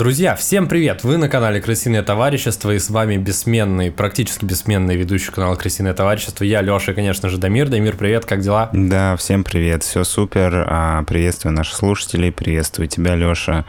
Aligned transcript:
Друзья, 0.00 0.34
всем 0.34 0.66
привет! 0.66 1.04
Вы 1.04 1.18
на 1.18 1.28
канале 1.28 1.60
Крысиное 1.60 2.02
Товарищество 2.02 2.70
и 2.70 2.78
с 2.78 2.88
вами 2.88 3.18
бессменный, 3.18 3.90
практически 3.90 4.46
бессменный 4.46 4.96
ведущий 4.96 5.30
канала 5.30 5.56
Крысиное 5.56 5.92
Товарищество. 5.92 6.42
Я 6.42 6.62
Леша 6.62 6.92
и, 6.92 6.94
конечно 6.94 7.28
же, 7.28 7.36
Дамир. 7.36 7.68
Дамир, 7.68 7.98
привет, 7.98 8.24
как 8.24 8.40
дела? 8.40 8.70
Да, 8.72 9.14
всем 9.16 9.44
привет, 9.44 9.82
все 9.82 10.02
супер. 10.04 10.64
А, 10.66 11.02
приветствую 11.02 11.52
наших 11.52 11.76
слушателей, 11.76 12.32
приветствую 12.32 12.88
тебя, 12.88 13.14
Леша. 13.14 13.66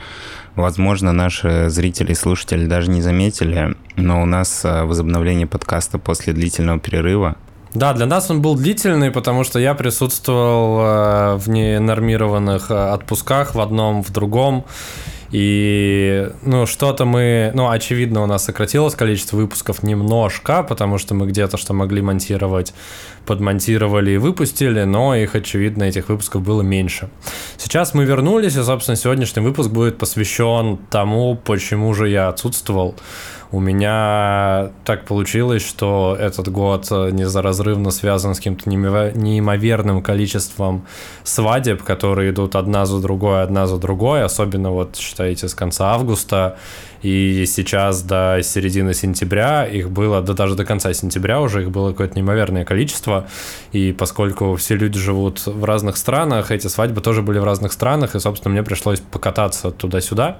Возможно, 0.56 1.12
наши 1.12 1.70
зрители 1.70 2.14
и 2.14 2.16
слушатели 2.16 2.66
даже 2.66 2.90
не 2.90 3.02
заметили, 3.02 3.76
но 3.98 4.22
у 4.22 4.26
нас 4.26 4.62
а, 4.64 4.86
возобновление 4.86 5.48
подкаста 5.48 6.00
после 6.00 6.32
длительного 6.32 6.80
перерыва. 6.80 7.36
Да, 7.74 7.92
для 7.92 8.06
нас 8.06 8.32
он 8.32 8.42
был 8.42 8.56
длительный, 8.56 9.12
потому 9.12 9.44
что 9.44 9.60
я 9.60 9.74
присутствовал 9.74 10.80
э, 10.80 11.36
в 11.36 11.50
ненормированных 11.50 12.72
отпусках 12.72 13.54
в 13.54 13.60
одном, 13.60 14.02
в 14.02 14.12
другом. 14.12 14.66
И, 15.32 16.30
ну, 16.44 16.66
что-то 16.66 17.06
мы, 17.06 17.52
ну, 17.54 17.70
очевидно, 17.70 18.22
у 18.22 18.26
нас 18.26 18.44
сократилось 18.44 18.96
количество 18.96 19.38
выпусков 19.38 19.82
немножко, 19.82 20.62
потому 20.64 20.98
что 20.98 21.14
мы 21.14 21.26
где-то, 21.28 21.58
что 21.58 21.74
могли 21.74 22.02
монтировать, 22.02 22.74
подмонтировали 23.26 24.12
и 24.12 24.18
выпустили, 24.18 24.84
но 24.84 25.16
их, 25.16 25.36
очевидно, 25.36 25.84
этих 25.84 26.10
выпусков 26.10 26.42
было 26.42 26.62
меньше. 26.62 27.10
Сейчас 27.58 27.94
мы 27.94 28.04
вернулись, 28.04 28.58
и, 28.58 28.64
собственно, 28.64 28.98
сегодняшний 28.98 29.42
выпуск 29.42 29.70
будет 29.70 29.98
посвящен 29.98 30.80
тому, 30.90 31.36
почему 31.36 31.94
же 31.94 32.10
я 32.10 32.28
отсутствовал. 32.28 32.96
У 33.54 33.60
меня 33.60 34.72
так 34.86 35.06
получилось, 35.06 35.62
что 35.62 36.16
этот 36.18 36.48
год 36.48 36.88
э, 36.90 37.12
неразрывно 37.12 37.92
связан 37.92 38.34
с 38.34 38.38
каким-то 38.38 38.70
неимоверным 38.70 40.02
количеством 40.02 40.86
свадеб, 41.24 41.84
которые 41.84 42.32
идут 42.32 42.56
одна 42.56 42.86
за 42.86 43.00
другой, 43.00 43.44
одна 43.44 43.68
за 43.68 43.78
другой, 43.78 44.24
особенно 44.24 44.72
вот, 44.72 44.96
считайте, 44.96 45.50
с 45.50 45.54
конца 45.54 45.94
августа 45.94 46.58
и 47.02 47.46
сейчас 47.48 48.04
до 48.04 48.40
середины 48.44 48.94
сентября 48.94 49.66
их 49.66 49.90
было, 49.90 50.22
да 50.22 50.34
даже 50.34 50.56
до 50.56 50.66
конца 50.66 50.94
сентября 50.94 51.42
уже 51.42 51.64
их 51.64 51.72
было 51.72 51.92
какое-то 51.92 52.16
неимоверное 52.16 52.66
количество, 52.66 53.28
и 53.72 53.92
поскольку 53.92 54.56
все 54.56 54.76
люди 54.76 55.00
живут 55.00 55.46
в 55.46 55.64
разных 55.66 55.98
странах, 55.98 56.52
эти 56.52 56.68
свадьбы 56.68 57.02
тоже 57.02 57.22
были 57.22 57.40
в 57.40 57.44
разных 57.44 57.74
странах, 57.74 58.16
и, 58.16 58.20
собственно, 58.20 58.52
мне 58.54 58.64
пришлось 58.64 59.00
покататься 59.00 59.72
туда-сюда, 59.72 60.38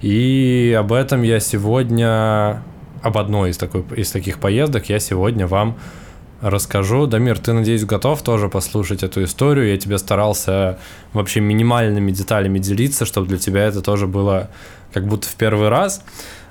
и 0.00 0.76
об 0.78 0.92
этом 0.92 1.22
я 1.22 1.40
сегодня, 1.40 2.62
об 3.02 3.18
одной 3.18 3.50
из, 3.50 3.56
такой, 3.56 3.84
из 3.96 4.10
таких 4.10 4.38
поездок 4.38 4.88
я 4.88 4.98
сегодня 4.98 5.46
вам 5.46 5.76
расскажу. 6.40 7.06
Дамир, 7.06 7.38
ты, 7.38 7.52
надеюсь, 7.52 7.84
готов 7.84 8.22
тоже 8.22 8.48
послушать 8.48 9.02
эту 9.02 9.22
историю? 9.24 9.68
Я 9.68 9.76
тебе 9.76 9.98
старался 9.98 10.78
вообще 11.12 11.40
минимальными 11.40 12.10
деталями 12.10 12.58
делиться, 12.58 13.04
чтобы 13.04 13.28
для 13.28 13.38
тебя 13.38 13.64
это 13.64 13.82
тоже 13.82 14.06
было 14.06 14.48
как 14.92 15.06
будто 15.06 15.28
в 15.28 15.34
первый 15.34 15.68
раз. 15.68 16.02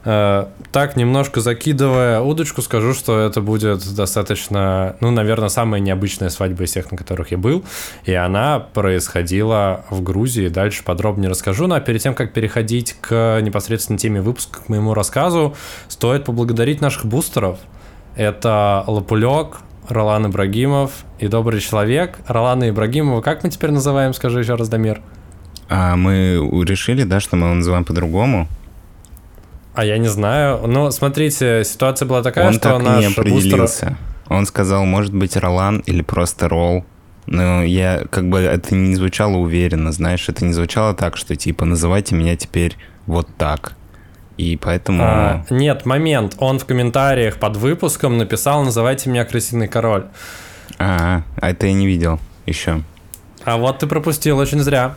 Э, 0.05 0.47
так, 0.71 0.95
немножко 0.95 1.41
закидывая 1.41 2.21
удочку, 2.21 2.61
скажу, 2.61 2.93
что 2.93 3.19
это 3.19 3.41
будет 3.41 3.95
достаточно, 3.95 4.95
ну, 5.01 5.11
наверное, 5.11 5.49
самая 5.49 5.81
необычная 5.81 6.29
свадьба 6.29 6.63
из 6.63 6.71
тех, 6.71 6.91
на 6.91 6.97
которых 6.97 7.31
я 7.31 7.37
был. 7.37 7.63
И 8.05 8.13
она 8.13 8.59
происходила 8.59 9.85
в 9.89 10.01
Грузии. 10.01 10.47
Дальше 10.47 10.83
подробнее 10.83 11.29
расскажу. 11.29 11.67
Но 11.67 11.79
перед 11.79 12.01
тем, 12.01 12.13
как 12.13 12.33
переходить 12.33 12.95
к 13.01 13.39
непосредственно 13.41 13.97
теме 13.97 14.21
выпуска, 14.21 14.61
к 14.61 14.69
моему 14.69 14.93
рассказу, 14.93 15.55
стоит 15.87 16.25
поблагодарить 16.25 16.81
наших 16.81 17.05
бустеров. 17.05 17.59
Это 18.15 18.83
Лапулек, 18.87 19.59
Ролан 19.87 20.27
Ибрагимов 20.27 20.91
и 21.19 21.27
Добрый 21.27 21.59
человек. 21.59 22.19
Ролана 22.27 22.69
Ибрагимова, 22.69 23.21
как 23.21 23.43
мы 23.43 23.49
теперь 23.49 23.71
называем, 23.71 24.13
скажи 24.13 24.39
еще 24.39 24.55
раз, 24.55 24.69
Дамир? 24.69 25.01
А 25.69 25.95
мы 25.95 26.35
решили, 26.65 27.03
да, 27.03 27.19
что 27.19 27.35
мы 27.35 27.45
его 27.45 27.55
называем 27.55 27.85
по-другому? 27.85 28.47
А 29.75 29.85
я 29.85 29.97
не 29.97 30.07
знаю. 30.07 30.67
Ну, 30.67 30.91
смотрите, 30.91 31.63
ситуация 31.63 32.07
была 32.07 32.23
такая, 32.23 32.47
Он 32.47 32.53
что 32.53 32.61
так 32.61 32.83
наш 32.83 32.99
не 32.99 33.05
определился. 33.05 33.85
бустер... 33.85 33.97
Он 34.29 34.45
сказал, 34.45 34.85
может 34.85 35.13
быть, 35.13 35.37
Ролан 35.37 35.79
или 35.85 36.01
просто 36.01 36.49
Ролл. 36.49 36.85
Но 37.27 37.63
я 37.63 38.03
как 38.09 38.27
бы 38.27 38.39
это 38.39 38.73
не 38.73 38.95
звучало 38.95 39.37
уверенно, 39.37 39.91
знаешь, 39.91 40.27
это 40.29 40.45
не 40.45 40.53
звучало 40.53 40.95
так, 40.95 41.15
что 41.15 41.35
типа 41.35 41.65
называйте 41.65 42.15
меня 42.15 42.35
теперь 42.35 42.75
вот 43.05 43.27
так. 43.37 43.73
И 44.37 44.55
поэтому... 44.55 45.03
А, 45.03 45.45
нет, 45.49 45.85
момент. 45.85 46.35
Он 46.39 46.59
в 46.59 46.65
комментариях 46.65 47.37
под 47.37 47.57
выпуском 47.57 48.17
написал 48.17 48.63
«Называйте 48.63 49.09
меня 49.09 49.25
крысиный 49.25 49.67
король». 49.67 50.05
А, 50.79 51.23
а 51.35 51.49
это 51.49 51.67
я 51.67 51.73
не 51.73 51.85
видел 51.85 52.19
еще. 52.45 52.81
А 53.43 53.57
вот 53.57 53.79
ты 53.79 53.87
пропустил 53.87 54.37
очень 54.37 54.61
зря. 54.61 54.95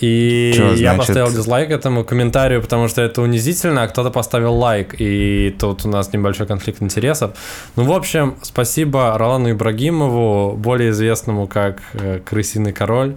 И 0.00 0.52
Чё, 0.56 0.74
я 0.74 0.94
значит... 0.94 0.98
поставил 0.98 1.30
дизлайк 1.30 1.70
этому 1.70 2.04
комментарию, 2.04 2.60
потому 2.60 2.88
что 2.88 3.02
это 3.02 3.22
унизительно, 3.22 3.84
а 3.84 3.88
кто-то 3.88 4.10
поставил 4.10 4.54
лайк, 4.54 4.94
и 4.98 5.54
тут 5.58 5.84
у 5.84 5.88
нас 5.88 6.12
небольшой 6.12 6.46
конфликт 6.46 6.82
интересов. 6.82 7.36
Ну, 7.76 7.84
в 7.84 7.92
общем, 7.92 8.36
спасибо 8.42 9.16
Ролану 9.16 9.50
Ибрагимову, 9.50 10.56
более 10.56 10.90
известному 10.90 11.46
как 11.46 11.80
э, 11.94 12.20
Крысиный 12.24 12.72
Король, 12.72 13.16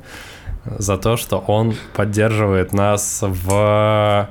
за 0.65 0.97
то, 0.97 1.17
что 1.17 1.37
он 1.37 1.75
поддерживает 1.95 2.73
нас 2.73 3.19
в 3.21 4.29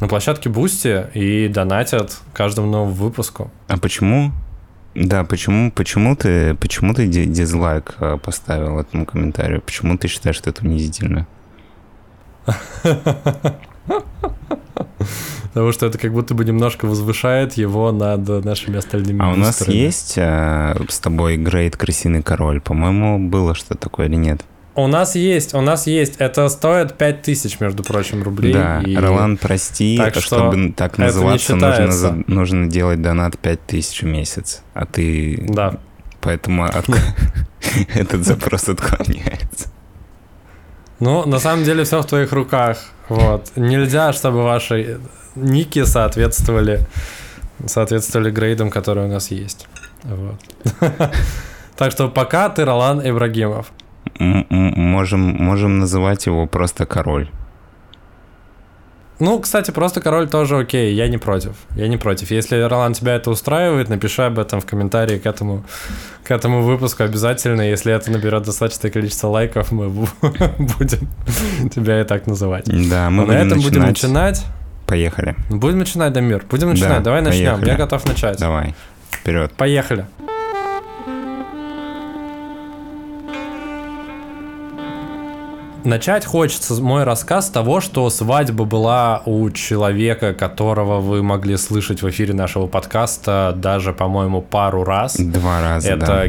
на 0.00 0.06
площадке 0.06 0.48
Boosty 0.48 1.06
и 1.14 1.48
донатят 1.48 2.18
каждому 2.32 2.70
новому 2.70 2.92
выпуску. 2.92 3.50
А 3.66 3.78
почему? 3.78 4.30
Да, 4.94 5.24
почему, 5.24 5.70
почему 5.70 6.16
ты, 6.16 6.54
почему 6.54 6.94
ты 6.94 7.06
дизлайк 7.06 7.96
э, 8.00 8.16
поставил 8.22 8.78
этому 8.78 9.06
комментарию? 9.06 9.60
Почему 9.60 9.96
ты 9.98 10.08
считаешь, 10.08 10.36
что 10.36 10.50
это 10.50 10.64
унизительно? 10.64 11.26
Потому 15.48 15.72
что 15.72 15.86
это 15.86 15.98
как 15.98 16.12
будто 16.12 16.34
бы 16.34 16.44
немножко 16.44 16.86
возвышает 16.86 17.54
его 17.54 17.90
над 17.90 18.44
нашими 18.44 18.78
остальными 18.78 19.20
А 19.22 19.32
у 19.32 19.36
нас 19.36 19.66
есть 19.66 20.14
э, 20.16 20.76
с 20.88 20.98
тобой 21.00 21.36
Great 21.36 21.76
Крысиный 21.76 22.22
Король? 22.22 22.60
По-моему, 22.60 23.18
было 23.18 23.54
что 23.54 23.74
такое 23.74 24.06
или 24.06 24.16
нет? 24.16 24.42
У 24.78 24.86
нас 24.86 25.16
есть, 25.16 25.54
у 25.54 25.60
нас 25.60 25.88
есть. 25.88 26.14
Это 26.18 26.48
стоит 26.48 26.96
5000, 26.96 27.58
между 27.58 27.82
прочим, 27.82 28.22
рублей. 28.22 28.52
Да, 28.52 28.80
и... 28.86 28.94
Ролан, 28.94 29.36
прости, 29.36 29.96
так 29.96 30.14
что 30.14 30.36
чтобы 30.36 30.72
так 30.76 30.98
называться, 30.98 31.56
нужно, 31.56 32.22
нужно 32.28 32.66
делать 32.68 33.02
донат 33.02 33.36
5000 33.38 34.02
в 34.02 34.06
месяц. 34.06 34.62
А 34.74 34.86
ты... 34.86 35.44
Да. 35.48 35.78
Поэтому 36.20 36.68
этот 37.94 38.24
запрос 38.24 38.68
отклоняется. 38.68 39.72
Ну, 41.00 41.26
на 41.26 41.38
самом 41.38 41.64
деле 41.64 41.84
все 41.84 42.00
в 42.00 42.06
твоих 42.06 42.32
руках. 42.32 42.78
Вот. 43.08 43.52
Нельзя, 43.56 44.12
чтобы 44.12 44.42
ваши 44.42 45.00
ники 45.36 45.84
соответствовали, 45.84 46.80
соответствовали 47.66 48.30
грейдам, 48.30 48.70
которые 48.70 49.06
у 49.06 49.10
нас 49.10 49.30
есть. 49.30 49.68
Вот. 50.04 50.40
Так 51.78 51.92
что 51.92 52.08
пока 52.08 52.48
ты 52.48 52.64
Ролан 52.64 53.00
Ибрагимов. 53.08 53.70
Можем, 54.18 55.20
можем 55.20 55.78
называть 55.78 56.26
его 56.26 56.46
просто 56.46 56.86
король. 56.86 57.30
Ну, 59.20 59.40
кстати, 59.40 59.70
просто 59.72 60.00
король 60.00 60.28
тоже 60.28 60.58
окей, 60.58 60.94
я 60.94 61.08
не 61.08 61.18
против. 61.18 61.52
Я 61.74 61.88
не 61.88 61.96
против. 61.96 62.30
Если, 62.30 62.60
Ролан, 62.60 62.92
тебя 62.92 63.16
это 63.16 63.30
устраивает, 63.30 63.88
напиши 63.88 64.22
об 64.22 64.38
этом 64.38 64.60
в 64.60 64.66
комментарии 64.66 65.18
к 65.18 65.26
этому, 65.26 65.64
к 66.22 66.30
этому 66.30 66.62
выпуску 66.62 67.02
обязательно. 67.02 67.62
Если 67.62 67.92
это 67.92 68.12
наберет 68.12 68.44
достаточное 68.44 68.90
количество 68.90 69.28
лайков, 69.28 69.72
мы 69.72 69.88
будем 70.20 71.08
тебя 71.70 72.00
и 72.00 72.04
так 72.04 72.26
называть. 72.26 72.66
Да, 72.88 73.10
мы 73.10 73.24
а 73.24 73.26
на 73.26 73.32
этом 73.32 73.60
будем 73.60 73.82
начинать. 73.82 74.44
Поехали. 74.86 75.34
Будем 75.50 75.78
начинать, 75.78 76.12
Дамир. 76.12 76.44
Будем 76.48 76.70
начинать. 76.70 76.98
Да, 76.98 77.00
Давай 77.00 77.22
начнем. 77.22 77.62
Я 77.64 77.76
готов 77.76 78.06
начать. 78.06 78.38
Давай. 78.38 78.74
Вперед. 79.10 79.52
Поехали. 79.52 80.06
Начать 85.88 86.26
хочется 86.26 86.74
мой 86.82 87.04
рассказ 87.04 87.46
с 87.46 87.50
того, 87.50 87.80
что 87.80 88.10
свадьба 88.10 88.66
была 88.66 89.22
у 89.24 89.48
человека, 89.48 90.34
которого 90.34 91.00
вы 91.00 91.22
могли 91.22 91.56
слышать 91.56 92.02
в 92.02 92.10
эфире 92.10 92.34
нашего 92.34 92.66
подкаста 92.66 93.54
даже, 93.56 93.94
по-моему, 93.94 94.42
пару 94.42 94.84
раз. 94.84 95.16
Два 95.16 95.62
раза, 95.62 95.88
Это 95.88 96.06
да. 96.06 96.28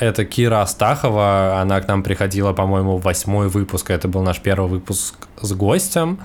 Это 0.00 0.24
Кира 0.24 0.62
Астахова, 0.62 1.60
она 1.60 1.80
к 1.80 1.88
нам 1.88 2.04
приходила, 2.04 2.52
по-моему, 2.52 2.98
в 2.98 3.02
восьмой 3.02 3.48
выпуск, 3.48 3.90
это 3.90 4.06
был 4.06 4.22
наш 4.22 4.40
первый 4.40 4.70
выпуск 4.70 5.26
с 5.40 5.52
гостем, 5.52 6.20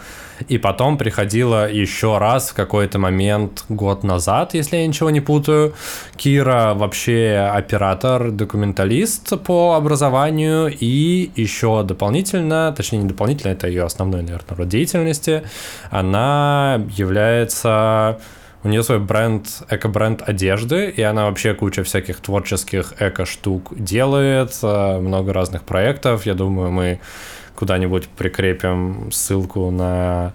и 0.48 0.60
потом 0.60 0.98
приходила 0.98 1.72
еще 1.72 2.20
раз 2.20 2.52
в 2.52 2.54
какой-то 2.54 3.00
момент 3.00 3.66
год 3.70 4.04
назад, 4.04 4.54
если 4.54 4.78
я 4.78 4.86
ничего 4.86 5.10
не 5.10 5.22
путаю. 5.22 5.74
Кира 6.18 6.74
вообще 6.76 7.50
оператор, 7.52 8.30
документалист 8.30 9.42
по 9.42 9.74
образованию, 9.74 10.72
и 10.72 11.32
еще 11.36 11.84
дополнительно, 11.84 12.74
точнее 12.78 13.00
не 13.00 13.08
дополнительно, 13.08 13.52
это 13.52 13.68
ее 13.68 13.86
основной, 13.86 14.22
наверное, 14.22 14.56
род 14.56 14.68
деятельности, 14.68 15.42
она 15.90 16.80
является 16.96 18.20
у 18.64 18.68
нее 18.70 18.84
свой 18.84 19.00
бренд, 19.00 19.48
эко-бренд 19.70 20.22
одежды, 20.26 20.90
и 20.90 21.02
она 21.02 21.26
вообще 21.26 21.54
куча 21.54 21.84
всяких 21.84 22.18
творческих 22.18 22.94
эко-штук 23.00 23.74
делает, 23.76 24.58
э, 24.62 25.00
много 25.00 25.34
разных 25.34 25.64
проектов. 25.64 26.26
Я 26.26 26.34
думаю, 26.34 26.72
мы 26.72 27.00
куда-нибудь 27.56 28.08
прикрепим 28.08 29.12
ссылку 29.12 29.70
на 29.70 30.34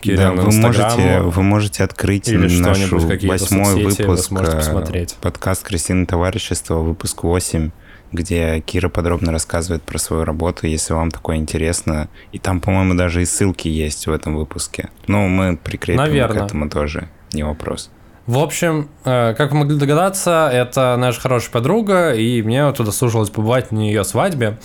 Кирилл 0.00 0.18
да, 0.18 0.32
вы 0.32 0.52
можете, 0.52 1.20
вы 1.20 1.42
можете 1.42 1.84
открыть 1.84 2.28
или 2.28 2.60
нашу 2.60 2.98
восьмой 2.98 3.84
выпуск 3.84 4.30
вы 4.30 4.44
посмотреть. 4.44 5.16
подкаст 5.20 5.64
«Крысиное 5.64 6.06
товарищество», 6.06 6.76
выпуск 6.76 7.24
8, 7.24 7.70
где 8.12 8.60
Кира 8.60 8.88
подробно 8.88 9.32
рассказывает 9.32 9.82
про 9.82 9.98
свою 9.98 10.24
работу, 10.24 10.66
если 10.66 10.92
вам 10.92 11.10
такое 11.10 11.36
интересно. 11.36 12.08
И 12.32 12.38
там, 12.38 12.60
по-моему, 12.60 12.94
даже 12.94 13.22
и 13.22 13.24
ссылки 13.24 13.68
есть 13.68 14.06
в 14.06 14.12
этом 14.12 14.36
выпуске. 14.36 14.90
Ну, 15.06 15.28
мы 15.28 15.56
прикрепим 15.56 16.02
Наверное. 16.02 16.42
к 16.42 16.46
этому 16.46 16.68
тоже, 16.68 17.08
не 17.36 17.44
вопрос. 17.44 17.90
В 18.26 18.38
общем, 18.38 18.88
э, 19.04 19.34
как 19.34 19.52
вы 19.52 19.58
могли 19.58 19.78
догадаться, 19.78 20.50
это 20.52 20.96
наша 20.98 21.20
хорошая 21.20 21.52
подруга, 21.52 22.12
и 22.12 22.42
мне 22.42 22.72
туда 22.72 22.90
слушалось 22.90 23.30
побывать 23.30 23.70
на 23.70 23.78
ее 23.78 24.02
свадьбе. 24.02 24.58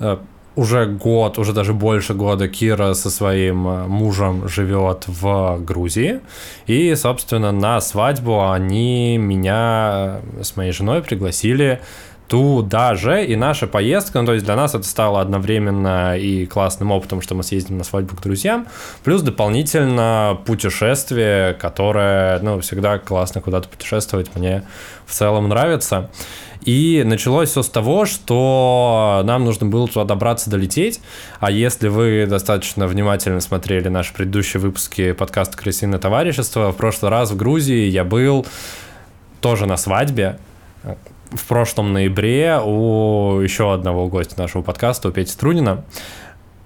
Э, 0.00 0.18
уже 0.54 0.86
год, 0.86 1.38
уже 1.38 1.52
даже 1.52 1.72
больше 1.72 2.14
года 2.14 2.48
Кира 2.48 2.94
со 2.94 3.10
своим 3.10 3.68
э, 3.68 3.86
мужем 3.86 4.48
живет 4.48 5.04
в 5.06 5.58
Грузии. 5.60 6.20
И, 6.66 6.94
собственно, 6.94 7.52
на 7.52 7.80
свадьбу 7.80 8.50
они 8.50 9.16
меня 9.16 10.20
с 10.42 10.56
моей 10.56 10.72
женой 10.72 11.02
пригласили 11.02 11.80
туда 12.28 12.94
же, 12.94 13.24
и 13.24 13.36
наша 13.36 13.66
поездка, 13.66 14.20
ну, 14.20 14.26
то 14.26 14.32
есть 14.34 14.44
для 14.44 14.56
нас 14.56 14.74
это 14.74 14.84
стало 14.84 15.20
одновременно 15.20 16.18
и 16.18 16.46
классным 16.46 16.90
опытом, 16.90 17.20
что 17.20 17.34
мы 17.34 17.42
съездим 17.42 17.78
на 17.78 17.84
свадьбу 17.84 18.16
к 18.16 18.22
друзьям, 18.22 18.66
плюс 19.04 19.22
дополнительно 19.22 20.38
путешествие, 20.44 21.54
которое, 21.54 22.40
ну, 22.40 22.60
всегда 22.60 22.98
классно 22.98 23.40
куда-то 23.40 23.68
путешествовать, 23.68 24.34
мне 24.34 24.64
в 25.06 25.12
целом 25.12 25.48
нравится. 25.48 26.10
И 26.64 27.04
началось 27.06 27.50
все 27.50 27.62
с 27.62 27.68
того, 27.68 28.06
что 28.06 29.22
нам 29.24 29.44
нужно 29.44 29.66
было 29.66 29.86
туда 29.86 30.04
добраться, 30.04 30.50
долететь. 30.50 31.00
А 31.38 31.52
если 31.52 31.86
вы 31.86 32.26
достаточно 32.26 32.88
внимательно 32.88 33.40
смотрели 33.40 33.86
наши 33.86 34.12
предыдущие 34.12 34.60
выпуски 34.60 35.12
подкаста 35.12 35.56
«Крысиное 35.56 36.00
товарищество», 36.00 36.72
в 36.72 36.76
прошлый 36.76 37.12
раз 37.12 37.30
в 37.30 37.36
Грузии 37.36 37.88
я 37.88 38.02
был 38.02 38.46
тоже 39.40 39.66
на 39.66 39.76
свадьбе 39.76 40.40
в 41.30 41.44
прошлом 41.46 41.92
ноябре 41.92 42.60
у 42.64 43.40
еще 43.40 43.72
одного 43.72 44.08
гостя 44.08 44.38
нашего 44.38 44.62
подкаста, 44.62 45.08
у 45.08 45.12
Пети 45.12 45.30
Струнина. 45.30 45.84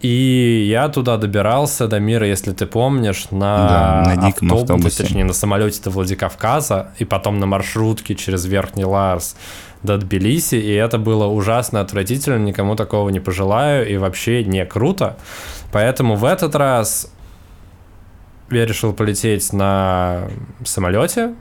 И 0.01 0.67
я 0.71 0.89
туда 0.89 1.19
добирался 1.19 1.87
до 1.87 2.01
мира, 2.01 2.27
если 2.27 2.53
ты 2.53 2.65
помнишь, 2.65 3.31
на, 3.31 4.03
да, 4.07 4.15
на 4.15 4.29
автобусе, 4.29 4.63
автобусе. 4.63 5.03
точнее, 5.03 5.25
на 5.25 5.35
самолете 5.35 5.83
до 5.83 5.91
Владикавказа, 5.91 6.93
и 6.99 7.05
потом 7.05 7.39
на 7.39 7.45
маршрутке 7.45 8.15
через 8.15 8.47
Верхний 8.47 8.87
Ларс 8.87 9.37
до 9.83 9.99
Тбилиси, 9.99 10.55
и 10.55 10.73
это 10.73 10.97
было 10.99 11.27
ужасно 11.27 11.81
отвратительно, 11.83 12.39
никому 12.39 12.77
такого 12.77 13.11
не 13.11 13.21
пожелаю, 13.21 13.89
и 13.91 13.99
вообще 13.99 14.43
не 14.43 14.65
круто. 14.65 15.19
Поэтому 15.71 16.17
в 16.17 16.25
этот 16.25 16.55
раз 16.55 17.13
я 18.51 18.65
решил 18.65 18.95
полететь 18.95 19.53
на 19.53 20.29
самолете, 20.65 21.35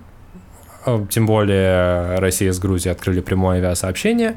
тем 1.10 1.26
более 1.26 2.20
Россия 2.20 2.52
с 2.52 2.60
Грузией 2.60 2.92
открыли 2.94 3.22
прямое 3.22 3.58
авиасообщение, 3.58 4.36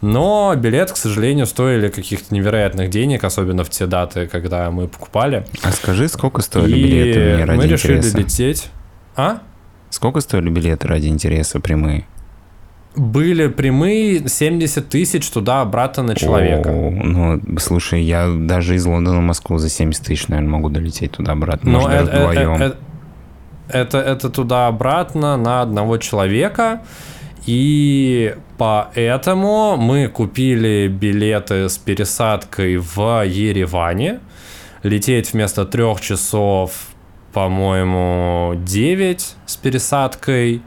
но 0.00 0.54
билет, 0.56 0.92
к 0.92 0.96
сожалению, 0.96 1.46
стоили 1.46 1.88
каких-то 1.88 2.34
невероятных 2.34 2.90
денег, 2.90 3.24
особенно 3.24 3.64
в 3.64 3.70
те 3.70 3.86
даты, 3.86 4.26
когда 4.26 4.70
мы 4.70 4.88
покупали. 4.88 5.44
А 5.62 5.72
скажи, 5.72 6.08
сколько 6.08 6.42
стоили 6.42 6.76
И 6.76 6.82
билеты 6.84 7.34
мне 7.36 7.44
ради 7.44 7.58
мы 7.58 7.66
решили 7.66 7.96
интереса? 7.98 8.18
лететь. 8.18 8.70
А? 9.16 9.38
Сколько 9.90 10.20
стоили 10.20 10.48
билеты 10.50 10.88
ради 10.88 11.06
интереса 11.08 11.60
прямые? 11.60 12.04
Были 12.96 13.48
прямые 13.48 14.28
70 14.28 14.88
тысяч 14.88 15.28
туда-обратно 15.28 16.04
на 16.04 16.14
человека. 16.14 16.68
О, 16.68 16.90
ну, 16.90 17.40
слушай, 17.58 18.00
я 18.00 18.28
даже 18.32 18.76
из 18.76 18.86
Лондона 18.86 19.18
в 19.18 19.22
Москву 19.22 19.58
за 19.58 19.68
70 19.68 20.04
тысяч, 20.04 20.28
наверное, 20.28 20.50
могу 20.50 20.68
долететь 20.68 21.12
туда-обратно. 21.12 21.72
Но 21.72 21.80
Может, 21.80 21.90
даже 21.90 22.10
это, 22.10 22.20
вдвоем. 22.20 22.52
это, 22.54 22.64
это, 22.64 22.76
это 23.68 24.30
туда-обратно 24.30 25.36
на 25.36 25.62
одного 25.62 25.98
человека. 25.98 26.82
И 27.46 28.34
поэтому 28.56 29.76
мы 29.76 30.08
купили 30.08 30.88
билеты 30.88 31.68
с 31.68 31.76
пересадкой 31.76 32.78
в 32.78 33.24
Ереване. 33.26 34.20
Лететь 34.82 35.32
вместо 35.32 35.64
трех 35.64 36.00
часов, 36.00 36.72
по-моему, 37.32 38.54
9 38.56 39.36
с 39.46 39.56
пересадкой. 39.56 40.62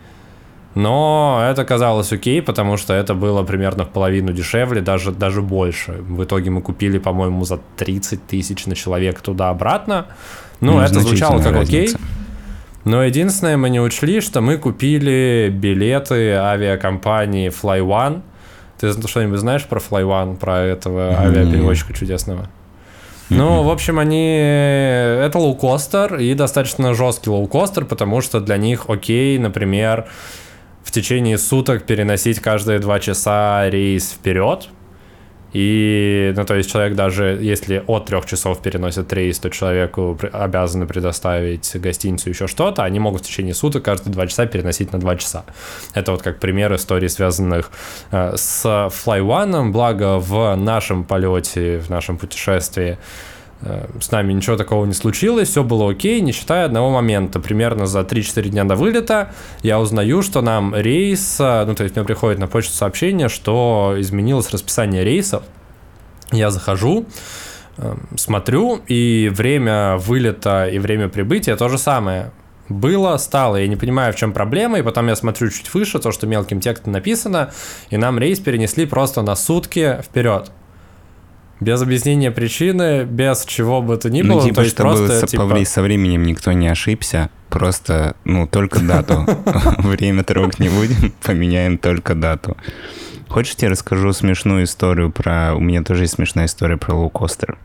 Но 0.75 1.41
это 1.49 1.65
казалось 1.65 2.13
окей, 2.13 2.39
потому 2.43 2.77
что 2.77 2.93
это 2.93 3.15
было 3.15 3.41
примерно 3.41 3.85
в 3.85 3.89
половину 3.89 4.31
дешевле, 4.31 4.81
даже, 4.81 5.11
даже 5.11 5.41
больше. 5.41 5.93
В 6.07 6.23
итоге 6.23 6.51
мы 6.51 6.61
купили, 6.61 6.99
по-моему, 6.99 7.45
за 7.45 7.59
30 7.77 8.27
тысяч 8.27 8.67
на 8.67 8.75
человека 8.75 9.23
туда-обратно. 9.23 10.05
Ну, 10.59 10.73
Ну, 10.73 10.79
это 10.79 10.99
звучало 10.99 11.41
как 11.41 11.53
значительная 11.53 11.85
окей. 11.85 12.16
Но 12.87 13.03
единственное, 13.03 13.57
мы 13.57 13.69
не 13.69 13.81
учли, 13.81 14.21
что 14.21 14.39
мы 14.39 14.57
купили 14.57 15.49
билеты 15.53 16.31
авиакомпании 16.35 17.49
Fly 17.49 17.81
One. 17.81 18.21
Ты 18.79 18.93
что-нибудь 19.07 19.39
знаешь 19.39 19.65
про 19.65 19.79
Fly 19.79 20.03
One, 20.03 20.37
про 20.37 20.59
этого 20.59 21.09
Нет. 21.09 21.19
авиаперевозчика 21.19 21.93
чудесного? 21.93 22.47
Ну, 23.29 23.63
в 23.63 23.69
общем, 23.69 23.99
они... 23.99 24.37
Это 24.39 25.37
лоукостер 25.37 26.15
и 26.15 26.33
достаточно 26.33 26.93
жесткий 26.93 27.29
лоукостер, 27.29 27.83
потому 27.83 28.21
что 28.21 28.39
для 28.39 28.55
них 28.55 28.85
окей, 28.87 29.37
например, 29.37 30.07
в 30.81 30.91
течение 30.91 31.37
суток 31.37 31.83
переносить 31.83 32.39
каждые 32.39 32.79
два 32.79 33.01
часа 33.01 33.69
рейс 33.69 34.11
вперед. 34.11 34.69
И, 35.53 36.33
ну, 36.35 36.45
то 36.45 36.55
есть 36.55 36.71
человек 36.71 36.95
даже, 36.95 37.39
если 37.41 37.83
от 37.87 38.05
трех 38.05 38.25
часов 38.25 38.61
переносит 38.61 39.11
рейс, 39.13 39.39
то 39.39 39.49
человеку 39.49 40.17
обязаны 40.33 40.85
предоставить 40.85 41.75
гостиницу 41.75 42.29
еще 42.29 42.47
что-то, 42.47 42.83
они 42.83 42.99
могут 42.99 43.21
в 43.21 43.25
течение 43.25 43.53
суток 43.53 43.83
каждые 43.83 44.13
два 44.13 44.27
часа 44.27 44.45
переносить 44.45 44.91
на 44.91 44.99
два 44.99 45.15
часа. 45.15 45.45
Это 45.93 46.11
вот 46.11 46.21
как 46.21 46.39
пример 46.39 46.73
историй, 46.75 47.09
связанных 47.09 47.71
э, 48.11 48.33
с 48.35 48.65
Fly 48.65 49.21
One. 49.21 49.71
Благо 49.71 50.19
в 50.19 50.55
нашем 50.55 51.03
полете, 51.03 51.79
в 51.79 51.89
нашем 51.89 52.17
путешествии 52.17 52.97
с 53.61 54.11
нами 54.11 54.33
ничего 54.33 54.55
такого 54.55 54.85
не 54.85 54.93
случилось, 54.93 55.49
все 55.49 55.63
было 55.63 55.89
окей, 55.89 56.21
не 56.21 56.31
считая 56.31 56.65
одного 56.65 56.91
момента. 56.91 57.39
Примерно 57.39 57.87
за 57.87 58.01
3-4 58.01 58.49
дня 58.49 58.63
до 58.65 58.75
вылета 58.75 59.31
я 59.63 59.79
узнаю, 59.79 60.21
что 60.21 60.41
нам 60.41 60.75
рейс, 60.75 61.37
э, 61.39 61.65
ну 61.65 61.73
то 61.73 61.83
есть 61.83 61.95
мне 61.95 62.05
приходит 62.05 62.39
на 62.39 62.47
почту 62.47 62.73
сообщение, 62.73 63.29
что 63.29 63.95
изменилось 63.97 64.51
расписание 64.51 65.03
рейсов. 65.03 65.43
Я 66.31 66.51
захожу, 66.51 67.07
э, 67.77 67.95
смотрю, 68.15 68.79
и 68.87 69.31
время 69.33 69.97
вылета 69.97 70.67
и 70.67 70.77
время 70.77 71.09
прибытия 71.09 71.55
то 71.55 71.67
же 71.67 71.79
самое. 71.79 72.31
Было, 72.69 73.17
стало. 73.17 73.55
Я 73.55 73.67
не 73.67 73.77
понимаю, 73.77 74.13
в 74.13 74.17
чем 74.17 74.33
проблема. 74.33 74.77
И 74.77 74.81
потом 74.81 75.07
я 75.07 75.15
смотрю 75.15 75.49
чуть 75.49 75.73
выше, 75.73 75.99
то, 75.99 76.11
что 76.11 76.27
мелким 76.27 76.59
текстом 76.59 76.91
написано, 76.91 77.51
и 77.89 77.97
нам 77.97 78.19
рейс 78.19 78.39
перенесли 78.39 78.85
просто 78.85 79.21
на 79.21 79.35
сутки 79.35 79.99
вперед. 80.03 80.51
Без 81.59 81.81
объяснения 81.81 82.31
причины, 82.31 83.03
без 83.03 83.43
чего 83.45 83.81
бы 83.81 83.97
то 83.97 84.09
ни 84.09 84.21
было. 84.21 84.35
Ну, 84.35 84.39
то 84.41 84.47
типа, 84.47 84.59
есть 84.61 84.73
чтобы 84.73 84.91
просто, 84.91 85.19
со, 85.21 85.27
типа, 85.27 85.65
со 85.65 85.81
временем 85.81 86.23
никто 86.23 86.51
не 86.51 86.67
ошибся, 86.67 87.29
просто, 87.49 88.15
ну, 88.25 88.47
только 88.47 88.79
дату. 88.79 89.25
Время 89.79 90.23
трогать 90.23 90.59
не 90.59 90.69
будем, 90.69 91.11
поменяем 91.23 91.77
только 91.77 92.13
дату. 92.13 92.57
Хочешь, 93.27 93.55
я 93.59 93.69
расскажу 93.69 94.13
смешную 94.13 94.63
историю 94.63 95.11
про... 95.11 95.53
У 95.55 95.59
меня 95.59 95.83
тоже 95.83 96.03
есть 96.03 96.13
смешная 96.13 96.45
история 96.45 96.77
про 96.77 96.93
лоукостер. 96.93 97.57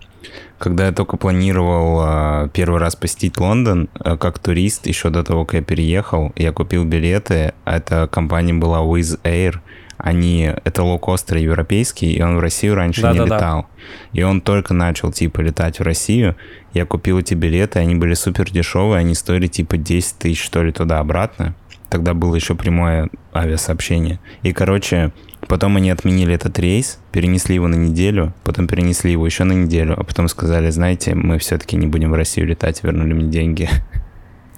Когда 0.59 0.87
я 0.87 0.93
только 0.93 1.17
планировал 1.17 2.01
а, 2.01 2.49
первый 2.49 2.81
раз 2.81 2.97
посетить 2.97 3.39
Лондон, 3.39 3.89
а, 3.95 4.17
как 4.17 4.39
турист, 4.39 4.87
еще 4.87 5.11
до 5.11 5.23
того, 5.23 5.45
как 5.45 5.55
я 5.55 5.63
переехал, 5.63 6.33
я 6.37 6.53
купил 6.53 6.85
билеты. 6.85 7.53
а 7.65 7.77
Эта 7.77 8.09
компания 8.11 8.55
была 8.55 8.79
Wizz 8.79 9.21
Air. 9.23 9.57
Они, 9.99 10.51
это 10.65 10.83
лоукостер 10.83 11.37
европейский, 11.37 12.13
и 12.13 12.23
он 12.23 12.37
в 12.37 12.41
Россию 12.41 12.75
раньше 12.75 13.03
не 13.03 13.19
Да-да-да. 13.19 13.37
летал. 13.37 13.67
И 14.13 14.23
он 14.23 14.41
только 14.41 14.75
начал, 14.75 15.13
типа, 15.13 15.41
летать 15.41 15.79
в 15.79 15.83
Россию. 15.83 16.37
Я 16.73 16.87
купил 16.87 17.19
эти 17.19 17.35
билеты, 17.35 17.79
они 17.79 17.95
были 17.95 18.15
супер 18.15 18.51
дешевые, 18.51 18.99
они 18.99 19.15
стоили, 19.15 19.47
типа, 19.47 19.77
10 19.77 20.19
тысяч, 20.19 20.43
что 20.43 20.63
ли, 20.63 20.73
туда-обратно. 20.73 21.55
Тогда 21.89 22.15
было 22.15 22.35
еще 22.35 22.55
прямое 22.55 23.11
авиасообщение. 23.35 24.19
И, 24.43 24.53
короче, 24.53 25.13
потом 25.47 25.77
они 25.77 25.91
отменили 25.91 26.35
этот 26.35 26.59
рейс, 26.59 26.99
перенесли 27.13 27.57
его 27.57 27.69
на 27.69 27.75
неделю, 27.75 28.33
потом 28.45 28.67
перенесли 28.67 29.13
его 29.13 29.27
еще 29.27 29.45
на 29.45 29.53
неделю, 29.53 29.95
а 30.01 30.03
потом 30.03 30.29
сказали, 30.29 30.71
знаете, 30.71 31.15
мы 31.15 31.39
все-таки 31.39 31.77
не 31.77 31.87
будем 31.87 32.11
в 32.11 32.15
Россию 32.15 32.47
летать, 32.47 32.83
вернули 32.83 33.13
мне 33.13 33.31
деньги. 33.31 33.69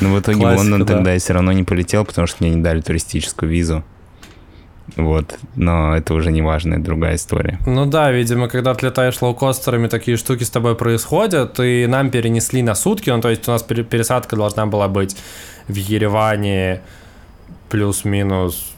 Но 0.00 0.14
в 0.14 0.20
итоге 0.20 0.38
в 0.38 0.40
Классика, 0.40 0.60
Лондон 0.60 0.86
да. 0.86 0.94
тогда 0.94 1.12
я 1.12 1.18
все 1.18 1.32
равно 1.32 1.52
не 1.52 1.64
полетел, 1.64 2.04
потому 2.04 2.26
что 2.26 2.44
мне 2.44 2.54
не 2.54 2.62
дали 2.62 2.80
туристическую 2.80 3.50
визу. 3.50 3.84
Вот, 4.94 5.38
но 5.56 5.96
это 5.96 6.14
уже 6.14 6.30
не 6.30 6.42
важно, 6.42 6.74
это 6.74 6.84
другая 6.84 7.16
история. 7.16 7.58
Ну 7.66 7.86
да, 7.86 8.12
видимо, 8.12 8.48
когда 8.48 8.72
ты 8.74 8.86
летаешь 8.86 9.20
лоукостерами, 9.20 9.88
такие 9.88 10.16
штуки 10.16 10.44
с 10.44 10.50
тобой 10.50 10.76
происходят, 10.76 11.58
и 11.58 11.86
нам 11.86 12.10
перенесли 12.10 12.62
на 12.62 12.74
сутки, 12.74 13.10
ну 13.10 13.20
то 13.20 13.28
есть 13.28 13.48
у 13.48 13.50
нас 13.50 13.62
пере- 13.62 13.82
пересадка 13.82 14.36
должна 14.36 14.66
была 14.66 14.86
быть 14.86 15.16
в 15.66 15.74
Ереване 15.74 16.82
плюс-минус 17.68 18.75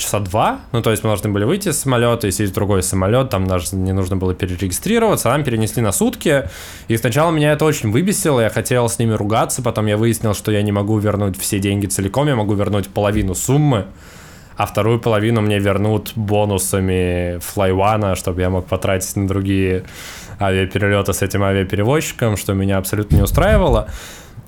часа 0.00 0.18
два. 0.20 0.60
Ну, 0.72 0.82
то 0.82 0.90
есть 0.90 1.04
мы 1.04 1.10
должны 1.10 1.30
были 1.30 1.44
выйти 1.44 1.68
из 1.68 1.78
самолета 1.78 2.26
и 2.26 2.30
сесть 2.30 2.52
в 2.52 2.54
другой 2.54 2.82
самолет, 2.82 3.30
там 3.30 3.46
даже 3.46 3.76
не 3.76 3.92
нужно 3.92 4.16
было 4.16 4.34
перерегистрироваться, 4.34 5.28
нам 5.28 5.44
перенесли 5.44 5.82
на 5.82 5.92
сутки. 5.92 6.48
И 6.88 6.96
сначала 6.96 7.30
меня 7.30 7.52
это 7.52 7.64
очень 7.64 7.90
выбесило, 7.90 8.40
я 8.40 8.50
хотел 8.50 8.88
с 8.88 8.98
ними 8.98 9.12
ругаться, 9.12 9.62
потом 9.62 9.86
я 9.86 9.96
выяснил, 9.96 10.34
что 10.34 10.50
я 10.50 10.62
не 10.62 10.72
могу 10.72 10.98
вернуть 10.98 11.38
все 11.38 11.58
деньги 11.58 11.86
целиком, 11.86 12.26
я 12.26 12.36
могу 12.36 12.54
вернуть 12.54 12.88
половину 12.88 13.34
суммы, 13.34 13.86
а 14.56 14.66
вторую 14.66 15.00
половину 15.00 15.40
мне 15.40 15.58
вернут 15.58 16.12
бонусами 16.16 17.38
флайвана, 17.38 18.14
чтобы 18.14 18.40
я 18.40 18.50
мог 18.50 18.66
потратить 18.66 19.16
на 19.16 19.28
другие 19.28 19.84
авиаперелеты 20.40 21.12
с 21.12 21.22
этим 21.22 21.42
авиаперевозчиком, 21.42 22.36
что 22.36 22.54
меня 22.54 22.78
абсолютно 22.78 23.16
не 23.16 23.22
устраивало. 23.22 23.88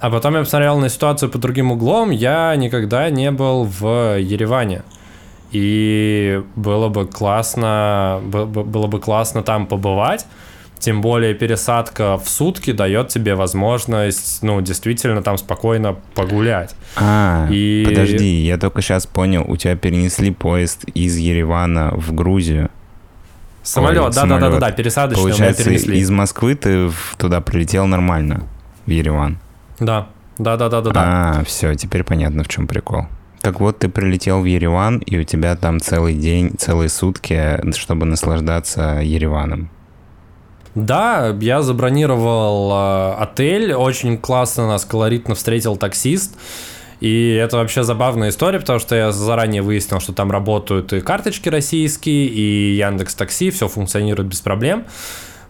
А 0.00 0.10
потом 0.10 0.34
я 0.34 0.40
посмотрел 0.40 0.78
на 0.78 0.88
ситуацию 0.88 1.30
по 1.30 1.38
другим 1.38 1.70
углом. 1.70 2.10
Я 2.10 2.56
никогда 2.56 3.08
не 3.08 3.30
был 3.30 3.64
в 3.64 4.18
Ереване. 4.18 4.82
И 5.52 6.42
было 6.56 6.88
бы 6.88 7.06
классно, 7.06 8.20
было 8.24 8.86
бы 8.86 8.98
классно 9.00 9.42
там 9.42 9.66
побывать. 9.66 10.26
Тем 10.78 11.00
более 11.00 11.34
пересадка 11.34 12.16
в 12.16 12.28
сутки 12.28 12.72
дает 12.72 13.06
тебе 13.06 13.36
возможность, 13.36 14.42
ну, 14.42 14.60
действительно 14.60 15.22
там 15.22 15.38
спокойно 15.38 15.94
погулять. 16.14 16.74
А, 16.96 17.46
и... 17.48 17.84
подожди, 17.86 18.40
я 18.40 18.58
только 18.58 18.82
сейчас 18.82 19.06
понял, 19.06 19.44
у 19.46 19.56
тебя 19.56 19.76
перенесли 19.76 20.32
поезд 20.32 20.84
из 20.92 21.16
Еревана 21.18 21.92
в 21.94 22.12
Грузию. 22.12 22.68
Самолет, 23.62 24.12
да-да-да-да, 24.12 24.72
пересадочный 24.72 25.22
Получается, 25.22 25.62
перенесли. 25.62 26.00
из 26.00 26.10
Москвы 26.10 26.56
ты 26.56 26.90
туда 27.16 27.40
прилетел 27.40 27.86
нормально, 27.86 28.48
в 28.84 28.90
Ереван? 28.90 29.38
Да, 29.78 30.08
да-да-да-да. 30.38 30.92
А, 30.96 31.44
все, 31.44 31.76
теперь 31.76 32.02
понятно, 32.02 32.42
в 32.42 32.48
чем 32.48 32.66
прикол. 32.66 33.06
Так 33.42 33.58
вот, 33.58 33.80
ты 33.80 33.88
прилетел 33.88 34.40
в 34.40 34.44
Ереван, 34.44 34.98
и 34.98 35.18
у 35.18 35.24
тебя 35.24 35.56
там 35.56 35.80
целый 35.80 36.14
день, 36.14 36.52
целые 36.56 36.88
сутки, 36.88 37.60
чтобы 37.76 38.06
наслаждаться 38.06 39.00
Ереваном. 39.02 39.68
Да, 40.76 41.36
я 41.40 41.60
забронировал 41.60 42.70
э, 42.72 43.14
отель, 43.18 43.74
очень 43.74 44.16
классно 44.16 44.68
нас 44.68 44.84
колоритно 44.84 45.34
встретил 45.34 45.76
таксист. 45.76 46.38
И 47.00 47.32
это 47.32 47.56
вообще 47.56 47.82
забавная 47.82 48.28
история, 48.28 48.60
потому 48.60 48.78
что 48.78 48.94
я 48.94 49.10
заранее 49.10 49.60
выяснил, 49.60 49.98
что 49.98 50.12
там 50.12 50.30
работают 50.30 50.92
и 50.92 51.00
карточки 51.00 51.48
российские, 51.48 52.26
и 52.26 52.76
Яндекс 52.76 53.16
Такси, 53.16 53.50
все 53.50 53.66
функционирует 53.66 54.28
без 54.28 54.40
проблем. 54.40 54.84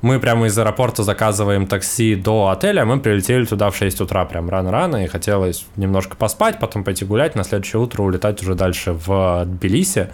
Мы 0.03 0.19
прямо 0.19 0.47
из 0.47 0.59
аэропорта 0.59 1.05
заказываем 1.05 1.69
такси 1.69 2.17
до 2.17 2.49
отеля, 2.49 2.85
мы 2.85 2.99
прилетели 2.99 3.45
туда 3.45 3.71
в 3.71 3.77
6 3.77 4.01
утра, 4.01 4.25
прям 4.25 4.51
рано-рано, 4.51 5.05
и 5.05 5.07
хотелось 5.07 5.65
немножко 5.77 6.17
поспать, 6.17 6.59
потом 6.59 6.83
пойти 6.83 7.05
гулять, 7.05 7.37
на 7.37 7.45
следующее 7.45 7.81
утро 7.81 8.03
улетать 8.03 8.43
уже 8.43 8.57
дальше 8.57 8.93
в 8.93 9.45
Тбилиси. 9.47 10.09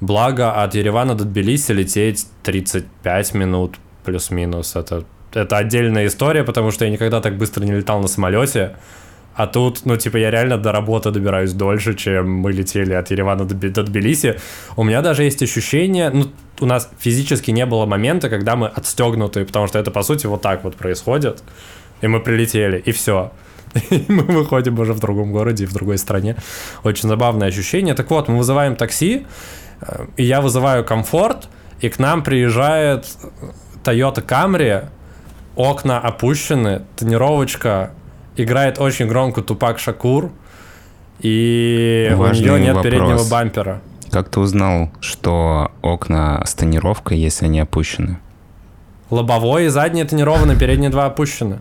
Благо, 0.00 0.62
от 0.62 0.74
Еревана 0.74 1.14
до 1.14 1.24
Тбилиси 1.24 1.72
лететь 1.72 2.26
35 2.44 3.34
минут 3.34 3.76
плюс-минус. 4.04 4.74
Это, 4.74 5.04
это 5.34 5.58
отдельная 5.58 6.06
история, 6.06 6.42
потому 6.42 6.70
что 6.70 6.86
я 6.86 6.90
никогда 6.90 7.20
так 7.20 7.36
быстро 7.36 7.62
не 7.62 7.72
летал 7.72 8.00
на 8.00 8.08
самолете. 8.08 8.76
А 9.40 9.46
тут, 9.46 9.86
ну, 9.86 9.96
типа, 9.96 10.18
я 10.18 10.30
реально 10.30 10.58
до 10.58 10.70
работы 10.70 11.10
добираюсь 11.10 11.54
дольше, 11.54 11.94
чем 11.94 12.30
мы 12.30 12.52
летели 12.52 12.92
от 12.92 13.10
Еревана 13.10 13.46
до, 13.46 13.54
до 13.70 13.82
Тбилиси. 13.82 14.38
У 14.76 14.84
меня 14.84 15.00
даже 15.00 15.22
есть 15.22 15.42
ощущение, 15.42 16.10
ну, 16.10 16.26
у 16.60 16.66
нас 16.66 16.90
физически 16.98 17.50
не 17.50 17.64
было 17.64 17.86
момента, 17.86 18.28
когда 18.28 18.54
мы 18.54 18.66
отстегнуты, 18.66 19.46
потому 19.46 19.66
что 19.66 19.78
это, 19.78 19.90
по 19.90 20.02
сути, 20.02 20.26
вот 20.26 20.42
так 20.42 20.62
вот 20.62 20.76
происходит. 20.76 21.42
И 22.02 22.06
мы 22.06 22.20
прилетели, 22.20 22.82
и 22.86 22.92
все. 22.92 23.32
И 23.90 24.04
мы 24.08 24.24
выходим 24.24 24.78
уже 24.78 24.92
в 24.92 25.00
другом 25.00 25.32
городе, 25.32 25.64
в 25.64 25.72
другой 25.72 25.96
стране. 25.96 26.36
Очень 26.84 27.08
забавное 27.08 27.48
ощущение. 27.48 27.94
Так 27.94 28.10
вот, 28.10 28.28
мы 28.28 28.36
вызываем 28.36 28.76
такси, 28.76 29.26
э, 29.80 30.06
и 30.18 30.24
я 30.24 30.42
вызываю 30.42 30.84
комфорт, 30.84 31.48
и 31.80 31.88
к 31.88 31.98
нам 31.98 32.22
приезжает 32.22 33.06
Toyota 33.84 34.22
Camry, 34.22 34.88
окна 35.56 35.98
опущены, 35.98 36.82
тонировочка 36.96 37.92
играет 38.36 38.78
очень 38.78 39.06
громко 39.06 39.42
Тупак 39.42 39.78
Шакур, 39.78 40.30
и 41.20 42.12
Важный 42.14 42.48
у 42.48 42.52
нее 42.52 42.60
нет 42.66 42.74
вопрос. 42.74 42.92
переднего 42.92 43.28
бампера. 43.28 43.80
Как 44.10 44.28
ты 44.28 44.40
узнал, 44.40 44.90
что 45.00 45.70
окна 45.82 46.42
с 46.44 46.54
тонировкой, 46.54 47.18
если 47.18 47.44
они 47.44 47.60
опущены? 47.60 48.18
Лобовой 49.10 49.66
и 49.66 49.68
задние 49.68 50.04
тонированы, 50.04 50.56
передние 50.56 50.90
два 50.90 51.06
опущены. 51.06 51.60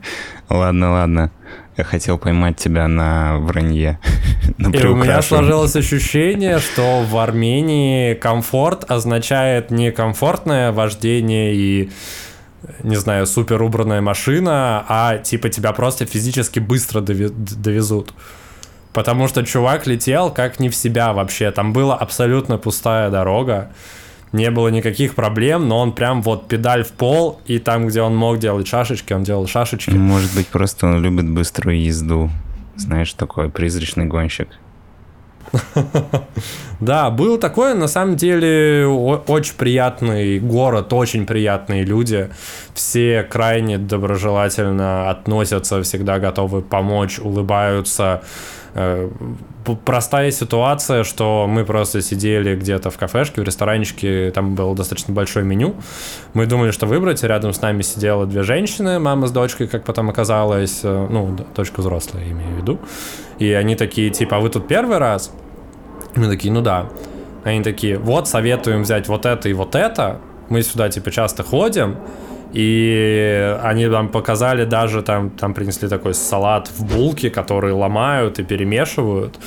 Ладно, 0.50 0.92
ладно. 0.92 1.32
Я 1.78 1.84
хотел 1.84 2.18
поймать 2.18 2.58
тебя 2.58 2.88
на 2.88 3.38
вранье. 3.40 4.00
на 4.58 4.70
и 4.70 4.86
у 4.86 4.96
меня 4.96 5.22
сложилось 5.22 5.76
ощущение, 5.76 6.60
что 6.60 7.02
в 7.02 7.18
Армении 7.18 8.14
комфорт 8.16 8.90
означает 8.90 9.72
не 9.72 9.92
комфортное 9.92 10.72
вождение 10.72 11.56
и 11.56 11.92
не 12.84 12.96
знаю, 12.96 13.25
супер 13.25 13.62
убранная 13.62 14.01
машина, 14.01 14.86
а 14.88 15.18
типа 15.18 15.50
тебя 15.50 15.72
просто 15.74 16.06
физически 16.06 16.60
быстро 16.60 17.01
довезут. 17.01 18.13
Потому 18.94 19.28
что 19.28 19.46
чувак 19.46 19.88
летел 19.88 20.32
как 20.32 20.60
не 20.60 20.70
в 20.70 20.75
себя 20.75 21.13
вообще. 21.13 21.51
Там 21.51 21.74
была 21.74 21.96
абсолютно 21.96 22.58
пустая 22.58 23.10
дорога. 23.10 23.72
Не 24.32 24.51
было 24.51 24.68
никаких 24.68 25.16
проблем, 25.16 25.68
но 25.68 25.80
он 25.80 25.94
прям 25.94 26.22
вот 26.22 26.48
педаль 26.48 26.84
в 26.84 26.92
пол, 26.92 27.42
и 27.48 27.58
там, 27.60 27.88
где 27.88 28.01
он 28.01 28.16
мог 28.16 28.38
делать 28.38 28.68
шашечки, 28.68 29.13
он 29.13 29.24
делал 29.24 29.48
шашечки. 29.48 29.92
Может 29.92 30.34
быть, 30.36 30.48
просто 30.48 30.88
он 30.88 31.01
любит 31.01 31.28
быструю 31.30 31.82
езду. 31.82 32.30
Знаешь, 32.75 33.13
такой 33.13 33.50
призрачный 33.50 34.06
гонщик. 34.06 34.50
Да, 36.79 37.10
был 37.10 37.38
такое, 37.38 37.74
на 37.74 37.88
самом 37.88 38.15
деле, 38.15 38.88
очень 38.88 39.56
приятный 39.56 40.39
город, 40.39 40.94
очень 40.94 41.25
приятные 41.25 41.84
люди. 41.84 42.29
Все 42.74 43.24
крайне 43.24 43.77
доброжелательно 43.77 45.10
относятся, 45.10 45.84
всегда 45.84 46.20
готовы 46.20 46.62
помочь, 46.62 47.20
улыбаются. 47.20 48.22
Э, 48.74 49.10
простая 49.86 50.32
ситуация, 50.32 51.04
что 51.04 51.48
мы 51.48 51.66
просто 51.66 52.02
сидели 52.02 52.56
где-то 52.56 52.90
в 52.90 52.98
кафешке, 52.98 53.42
в 53.42 53.44
ресторанчике, 53.44 54.32
там 54.32 54.56
было 54.56 54.76
достаточно 54.76 55.14
большое 55.14 55.46
меню. 55.46 55.76
Мы 56.34 56.46
думали, 56.46 56.72
что 56.72 56.86
выбрать, 56.86 57.24
рядом 57.24 57.54
с 57.54 57.62
нами 57.62 57.82
сидела 57.82 58.26
две 58.26 58.44
женщины, 58.44 59.00
мама 59.00 59.28
с 59.28 59.32
дочкой, 59.32 59.68
как 59.68 59.84
потом 59.84 60.10
оказалось, 60.10 60.82
э, 60.84 61.08
ну, 61.10 61.36
дочка 61.56 61.82
взрослая, 61.82 62.24
имею 62.24 62.56
в 62.56 62.58
виду. 62.58 62.80
И 63.40 63.52
они 63.54 63.76
такие, 63.76 64.10
типа, 64.10 64.38
а 64.38 64.40
вы 64.40 64.50
тут 64.50 64.68
первый 64.68 64.98
раз? 64.98 65.32
Мы 66.16 66.28
такие, 66.28 66.54
ну 66.54 66.62
да. 66.62 66.90
Они 67.44 67.64
такие, 67.64 67.98
вот, 67.98 68.28
советуем 68.28 68.84
взять 68.84 69.08
вот 69.08 69.26
это 69.26 69.50
и 69.50 69.54
вот 69.54 69.76
это. 69.76 70.20
Мы 70.50 70.62
сюда, 70.62 70.90
типа, 70.90 71.12
часто 71.12 71.44
ходим. 71.44 71.98
И 72.53 73.58
они 73.63 73.88
там 73.88 74.10
показали 74.10 74.65
даже, 74.65 75.01
там, 75.01 75.29
там 75.29 75.53
принесли 75.53 75.88
такой 75.88 76.13
салат 76.13 76.68
в 76.68 76.84
булке, 76.84 77.29
который 77.29 77.74
ломают 77.74 78.39
и 78.39 78.44
перемешивают. 78.44 79.38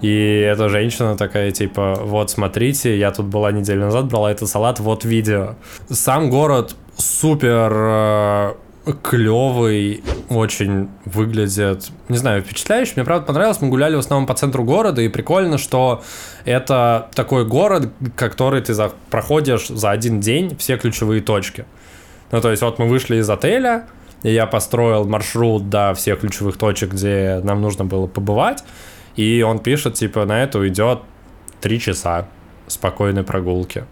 И 0.00 0.40
эта 0.40 0.68
женщина 0.68 1.16
такая, 1.16 1.50
типа, 1.50 1.98
вот 2.02 2.30
смотрите, 2.30 2.96
я 2.96 3.10
тут 3.10 3.26
была 3.26 3.50
неделю 3.52 3.82
назад, 3.82 4.06
брала 4.06 4.30
этот 4.30 4.48
салат, 4.48 4.80
вот 4.80 5.04
видео. 5.04 5.54
Сам 5.90 6.30
город 6.30 6.76
супер 6.96 7.72
э, 7.74 8.54
клевый, 9.02 10.02
очень 10.28 10.88
выглядит, 11.04 11.90
не 12.08 12.16
знаю, 12.16 12.42
впечатляющий. 12.42 12.94
Мне 12.96 13.04
правда 13.04 13.26
понравилось, 13.26 13.60
мы 13.60 13.68
гуляли 13.68 13.96
в 13.96 14.00
основном 14.00 14.26
по 14.26 14.34
центру 14.34 14.64
города, 14.64 15.02
и 15.02 15.08
прикольно, 15.08 15.58
что 15.58 16.02
это 16.44 17.08
такой 17.14 17.44
город, 17.44 17.90
который 18.16 18.60
ты 18.60 18.74
за, 18.74 18.92
проходишь 19.10 19.68
за 19.68 19.90
один 19.90 20.20
день 20.20 20.56
все 20.58 20.76
ключевые 20.76 21.22
точки. 21.22 21.64
Ну, 22.30 22.40
то 22.40 22.50
есть 22.50 22.62
вот 22.62 22.78
мы 22.78 22.88
вышли 22.88 23.16
из 23.16 23.28
отеля, 23.30 23.86
и 24.22 24.32
я 24.32 24.46
построил 24.46 25.04
маршрут 25.06 25.68
до 25.68 25.94
всех 25.94 26.20
ключевых 26.20 26.56
точек, 26.56 26.92
где 26.92 27.40
нам 27.42 27.60
нужно 27.60 27.84
было 27.84 28.06
побывать, 28.06 28.64
и 29.16 29.42
он 29.42 29.58
пишет, 29.58 29.94
типа, 29.94 30.24
на 30.24 30.42
это 30.42 30.58
уйдет 30.58 31.00
три 31.60 31.80
часа 31.80 32.28
спокойной 32.66 33.24
прогулки. 33.24 33.84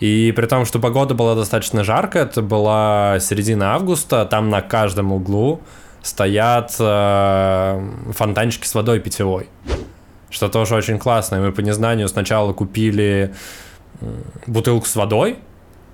И 0.00 0.32
при 0.36 0.46
том, 0.46 0.64
что 0.64 0.78
погода 0.78 1.14
была 1.14 1.34
достаточно 1.34 1.84
жаркая, 1.84 2.24
это 2.24 2.42
была 2.42 3.18
середина 3.20 3.74
августа, 3.74 4.26
там 4.26 4.50
на 4.50 4.60
каждом 4.60 5.12
углу 5.12 5.60
стоят 6.02 6.74
э, 6.78 7.90
фонтанчики 8.12 8.66
с 8.66 8.74
водой 8.74 9.00
питьевой. 9.00 9.48
Что 10.30 10.48
тоже 10.48 10.74
очень 10.74 10.98
классно. 10.98 11.36
И 11.36 11.38
мы 11.38 11.52
по 11.52 11.60
незнанию 11.60 12.08
сначала 12.08 12.52
купили 12.52 13.32
бутылку 14.46 14.86
с 14.86 14.96
водой, 14.96 15.38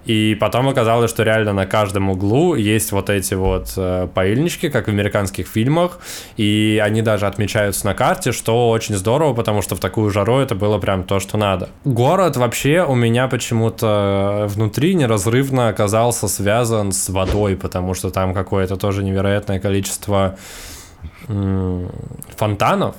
и 0.07 0.37
потом 0.41 0.69
оказалось, 0.69 1.11
что 1.11 1.23
реально 1.23 1.53
на 1.53 1.67
каждом 1.67 2.11
углу 2.11 2.55
есть 2.55 2.93
вот 2.93 3.11
эти 3.11 3.35
вот 3.35 3.75
э, 3.77 4.09
паильнички, 4.13 4.69
как 4.69 4.87
в 4.87 4.89
американских 4.89 5.47
фильмах, 5.47 5.99
и 6.37 6.81
они 6.83 7.03
даже 7.03 7.27
отмечаются 7.27 7.87
на 7.87 7.95
карте, 7.95 8.33
что 8.33 8.71
очень 8.71 8.97
здорово, 8.97 9.35
потому 9.35 9.63
что 9.63 9.77
в 9.77 9.81
такую 9.81 10.11
жару 10.11 10.39
это 10.39 10.55
было 10.55 10.79
прям 10.79 11.05
то, 11.05 11.21
что 11.21 11.37
надо. 11.37 11.69
Город 11.85 12.37
вообще 12.37 12.83
у 12.83 12.95
меня 12.95 13.29
почему-то 13.29 14.47
внутри 14.49 14.95
неразрывно 14.95 15.69
оказался 15.69 16.29
связан 16.29 16.93
с 16.93 17.09
водой, 17.11 17.57
потому 17.57 17.95
что 17.95 18.11
там 18.11 18.35
какое-то 18.35 18.77
тоже 18.77 19.05
невероятное 19.05 19.61
количество 19.61 20.37
фонтанов, 22.37 22.97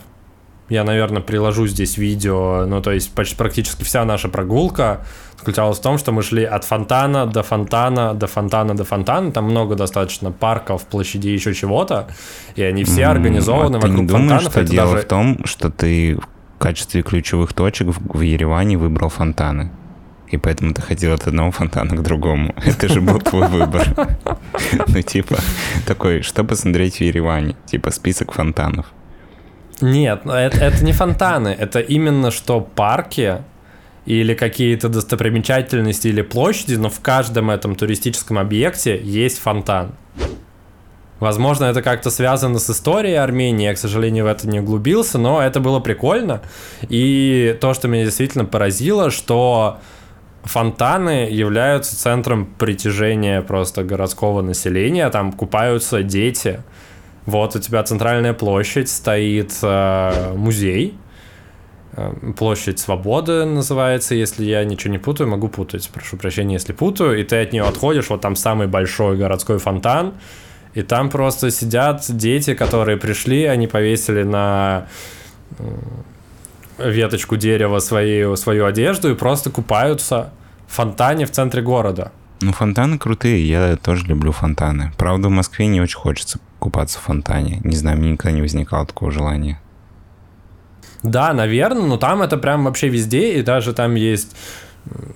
Я, 0.70 0.84
наверное, 0.86 1.22
приложу 1.22 1.68
здесь 1.68 1.98
видео. 1.98 2.66
Ну, 2.66 2.82
то 2.82 2.92
есть 2.92 3.14
почти 3.14 3.36
практически 3.36 3.84
вся 3.84 4.06
наша 4.06 4.30
прогулка 4.30 5.06
заключалась 5.42 5.80
в 5.80 5.82
том, 5.82 5.98
что 5.98 6.12
мы 6.12 6.22
шли 6.22 6.44
от 6.44 6.64
фонтана 6.64 7.26
до 7.26 7.42
фонтана, 7.44 8.14
до 8.14 8.28
фонтана, 8.28 8.76
до 8.76 8.84
фонтана. 8.84 9.32
Там 9.32 9.46
много 9.46 9.76
достаточно 9.76 10.32
парков, 10.32 10.86
площадей, 10.86 11.34
еще 11.34 11.54
чего-то. 11.54 12.08
И 12.56 12.64
они 12.64 12.84
все 12.84 13.06
организованы 13.06 13.78
а 13.78 13.80
ты 13.80 13.88
вокруг 13.88 14.02
не 14.02 14.08
думаешь, 14.08 14.44
фонтанов. 14.44 14.52
что 14.52 14.64
дело 14.64 14.92
даже- 14.92 15.06
в 15.06 15.08
том, 15.08 15.46
что 15.46 15.70
ты 15.70 16.16
в 16.16 16.60
качестве 16.60 17.02
ключевых 17.02 17.54
точек 17.54 17.88
в, 17.88 18.18
в 18.18 18.22
Ереване 18.22 18.78
выбрал 18.78 19.10
фонтаны? 19.10 19.72
И 20.34 20.38
поэтому 20.38 20.74
ты 20.74 20.82
ходил 20.82 21.14
от 21.14 21.28
одного 21.28 21.52
фонтана 21.52 21.96
к 21.96 22.04
другому. 22.04 22.54
Это 22.66 22.88
же 22.88 23.02
был 23.02 23.20
твой 23.20 23.48
выбор. 23.48 23.88
Ну, 24.88 25.02
типа, 25.02 25.38
такой, 25.88 26.22
что 26.22 26.44
посмотреть 26.44 26.98
в 26.98 27.02
Ереване? 27.02 27.56
Типа, 27.66 27.92
список 27.92 28.32
фонтанов. 28.32 28.86
Нет, 29.82 30.22
это, 30.26 30.58
это 30.58 30.86
не 30.86 30.94
фонтаны, 30.94 31.48
это 31.48 31.80
именно 31.80 32.32
что 32.32 32.62
парки 32.62 33.38
или 34.06 34.34
какие-то 34.34 34.90
достопримечательности 34.90 36.08
или 36.08 36.22
площади, 36.22 36.76
но 36.76 36.90
в 36.90 37.00
каждом 37.02 37.50
этом 37.52 37.76
туристическом 37.76 38.38
объекте 38.40 39.00
есть 39.02 39.40
фонтан. 39.40 39.94
Возможно, 41.20 41.66
это 41.66 41.84
как-то 41.84 42.10
связано 42.10 42.58
с 42.58 42.68
историей 42.72 43.14
Армении, 43.14 43.66
я, 43.66 43.76
к 43.76 43.78
сожалению, 43.78 44.24
в 44.24 44.28
это 44.28 44.48
не 44.48 44.60
углубился, 44.60 45.20
но 45.20 45.40
это 45.40 45.60
было 45.60 45.80
прикольно. 45.80 46.42
И 46.90 47.56
то, 47.62 47.76
что 47.76 47.88
меня 47.88 48.06
действительно 48.06 48.44
поразило, 48.44 49.12
что 49.12 49.78
фонтаны 50.44 51.30
являются 51.30 51.96
центром 51.96 52.48
притяжения 52.58 53.44
просто 53.44 53.84
городского 53.84 54.42
населения, 54.42 55.08
там 55.12 55.32
купаются 55.32 56.02
дети. 56.02 56.64
Вот 57.28 57.56
у 57.56 57.60
тебя 57.60 57.84
центральная 57.84 58.34
площадь, 58.34 58.90
стоит 58.90 59.54
э, 59.62 60.34
музей, 60.36 60.98
Площадь 62.38 62.80
Свободы 62.80 63.44
называется, 63.44 64.16
если 64.16 64.46
я 64.46 64.64
ничего 64.64 64.92
не 64.92 64.98
путаю, 64.98 65.30
могу 65.30 65.50
путать, 65.50 65.90
прошу 65.94 66.16
прощения, 66.18 66.54
если 66.54 66.72
путаю, 66.72 67.20
и 67.20 67.24
ты 67.24 67.42
от 67.42 67.52
нее 67.52 67.64
отходишь, 67.64 68.10
вот 68.10 68.22
там 68.22 68.36
самый 68.36 68.68
большой 68.68 69.18
городской 69.18 69.60
фонтан, 69.60 70.14
и 70.74 70.84
там 70.84 71.10
просто 71.10 71.52
сидят 71.52 72.06
дети, 72.08 72.54
которые 72.54 72.98
пришли, 72.98 73.44
они 73.44 73.68
повесили 73.68 74.24
на 74.24 74.88
веточку 76.78 77.36
дерева 77.36 77.80
свою, 77.80 78.38
свою 78.38 78.66
одежду 78.66 79.12
и 79.12 79.16
просто 79.16 79.50
купаются 79.50 80.32
в 80.68 80.76
фонтане 80.76 81.26
в 81.26 81.32
центре 81.32 81.62
города. 81.62 82.12
Ну, 82.40 82.54
фонтаны 82.54 82.98
крутые, 82.98 83.48
я 83.48 83.76
тоже 83.76 84.06
люблю 84.06 84.32
фонтаны. 84.32 84.92
Правда, 84.98 85.28
в 85.28 85.32
Москве 85.32 85.68
не 85.68 85.82
очень 85.82 86.00
хочется 86.00 86.40
купаться 86.60 87.00
в 87.00 87.02
фонтане. 87.04 87.60
Не 87.64 87.76
знаю, 87.76 87.98
мне 87.98 88.12
никогда 88.12 88.36
не 88.36 88.42
возникало 88.42 88.86
такого 88.86 89.12
желания. 89.12 89.60
Да, 91.04 91.34
наверное, 91.34 91.84
но 91.84 91.98
там 91.98 92.22
это 92.22 92.38
прям 92.38 92.66
вообще 92.66 92.90
везде, 92.90 93.34
и 93.34 93.42
даже 93.42 93.74
там 93.74 93.96
есть 93.96 94.36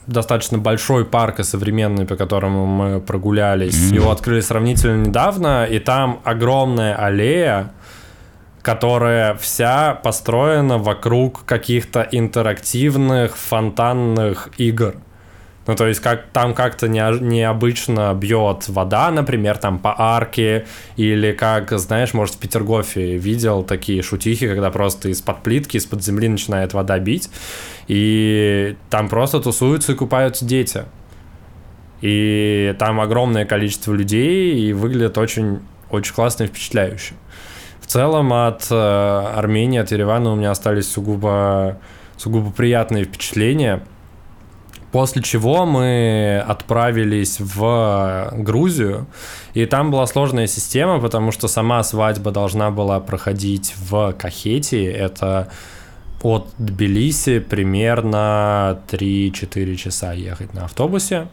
достаточно 0.07 0.57
большой 0.57 1.05
парк 1.05 1.39
и 1.39 1.43
современный, 1.43 2.05
по 2.05 2.15
которому 2.15 2.65
мы 2.65 2.99
прогулялись. 2.99 3.91
Его 3.91 4.11
открыли 4.11 4.41
сравнительно 4.41 5.05
недавно, 5.07 5.65
и 5.65 5.79
там 5.79 6.21
огромная 6.23 6.95
аллея, 6.95 7.71
которая 8.61 9.35
вся 9.35 9.93
построена 9.93 10.77
вокруг 10.77 11.45
каких-то 11.45 12.07
интерактивных 12.11 13.37
фонтанных 13.37 14.49
игр. 14.57 14.95
Ну, 15.67 15.75
то 15.75 15.87
есть, 15.87 15.99
как 15.99 16.27
там 16.31 16.53
как-то 16.53 16.87
необычно 16.87 18.13
бьет 18.13 18.67
вода, 18.67 19.09
например, 19.09 19.57
там 19.57 19.79
по 19.79 19.95
арке, 19.97 20.65
или 20.95 21.31
как, 21.31 21.71
знаешь, 21.79 22.13
может, 22.13 22.35
в 22.35 22.37
Петергофе 22.37 23.17
видел 23.17 23.63
такие 23.63 24.03
шутихи, 24.03 24.47
когда 24.47 24.69
просто 24.69 25.09
из-под 25.09 25.41
плитки, 25.41 25.77
из-под 25.77 26.03
земли 26.03 26.27
начинает 26.27 26.73
вода 26.73 26.99
бить, 26.99 27.29
и 27.87 28.75
там 28.89 29.09
просто 29.09 29.39
тусуются 29.39 29.93
и 29.93 29.95
купаются 29.95 30.45
дети. 30.45 30.83
И 32.01 32.75
там 32.77 32.99
огромное 32.99 33.45
количество 33.45 33.91
людей, 33.91 34.59
и 34.59 34.73
выглядит 34.73 35.17
очень, 35.17 35.61
очень 35.89 36.13
классно 36.13 36.43
и 36.43 36.47
впечатляюще. 36.47 37.15
В 37.81 37.87
целом 37.87 38.33
от 38.33 38.67
э, 38.69 38.75
Армении, 38.75 39.79
от 39.79 39.91
Еревана 39.91 40.31
у 40.31 40.35
меня 40.35 40.51
остались 40.51 40.91
сугубо, 40.91 41.79
сугубо 42.17 42.51
приятные 42.51 43.05
впечатления. 43.05 43.83
После 44.95 45.21
чего 45.21 45.65
мы 45.65 46.41
отправились 46.47 47.41
в 47.41 48.31
Грузию, 48.31 49.07
и 49.53 49.65
там 49.65 49.91
была 49.91 50.07
сложная 50.07 50.47
система, 50.47 51.01
потому 51.01 51.33
что 51.33 51.49
сама 51.49 51.83
свадьба 51.83 52.31
должна 52.31 52.71
была 52.71 53.01
проходить 53.01 53.75
в 53.77 54.13
Кахете, 54.13 54.85
это 54.85 55.49
от 56.21 56.47
Тбилиси 56.57 57.39
примерно 57.39 58.79
3-4 58.89 59.75
часа 59.75 60.13
ехать 60.13 60.53
на 60.53 60.63
автобусе. 60.63 61.27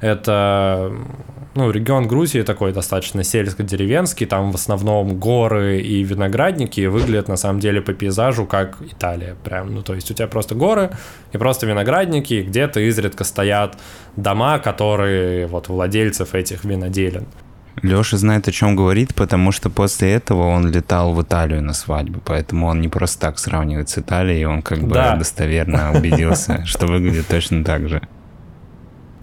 Это 0.00 0.92
ну, 1.54 1.70
регион 1.70 2.08
Грузии 2.08 2.42
такой 2.42 2.72
достаточно 2.72 3.22
сельско-деревенский, 3.22 4.26
там 4.26 4.50
в 4.52 4.54
основном 4.54 5.18
горы 5.18 5.80
и 5.80 6.02
виноградники, 6.02 6.80
и 6.80 6.86
выглядит 6.86 7.28
на 7.28 7.36
самом 7.36 7.60
деле 7.60 7.80
по 7.80 7.92
пейзажу 7.92 8.46
как 8.46 8.78
Италия. 8.80 9.36
Прям, 9.44 9.74
ну, 9.74 9.82
то 9.82 9.94
есть 9.94 10.10
у 10.10 10.14
тебя 10.14 10.26
просто 10.26 10.54
горы 10.54 10.90
и 11.32 11.38
просто 11.38 11.66
виноградники, 11.66 12.44
где-то 12.46 12.80
изредка 12.80 13.24
стоят 13.24 13.78
дома, 14.16 14.58
которые 14.58 15.46
вот 15.46 15.68
владельцев 15.68 16.34
этих 16.34 16.64
виноделин. 16.64 17.26
Леша 17.82 18.16
знает, 18.16 18.46
о 18.48 18.52
чем 18.52 18.76
говорит, 18.76 19.14
потому 19.14 19.50
что 19.52 19.68
после 19.68 20.12
этого 20.12 20.46
он 20.46 20.70
летал 20.70 21.12
в 21.12 21.20
Италию 21.22 21.60
на 21.62 21.72
свадьбу, 21.72 22.20
поэтому 22.24 22.68
он 22.68 22.80
не 22.80 22.88
просто 22.88 23.20
так 23.20 23.38
сравнивает 23.38 23.88
с 23.88 23.98
Италией, 23.98 24.44
он 24.44 24.62
как 24.62 24.80
бы 24.82 24.94
Да. 24.94 25.16
достоверно 25.16 25.92
убедился, 25.92 26.64
что 26.66 26.86
выглядит 26.86 27.26
точно 27.26 27.64
так 27.64 27.88
же. 27.88 28.00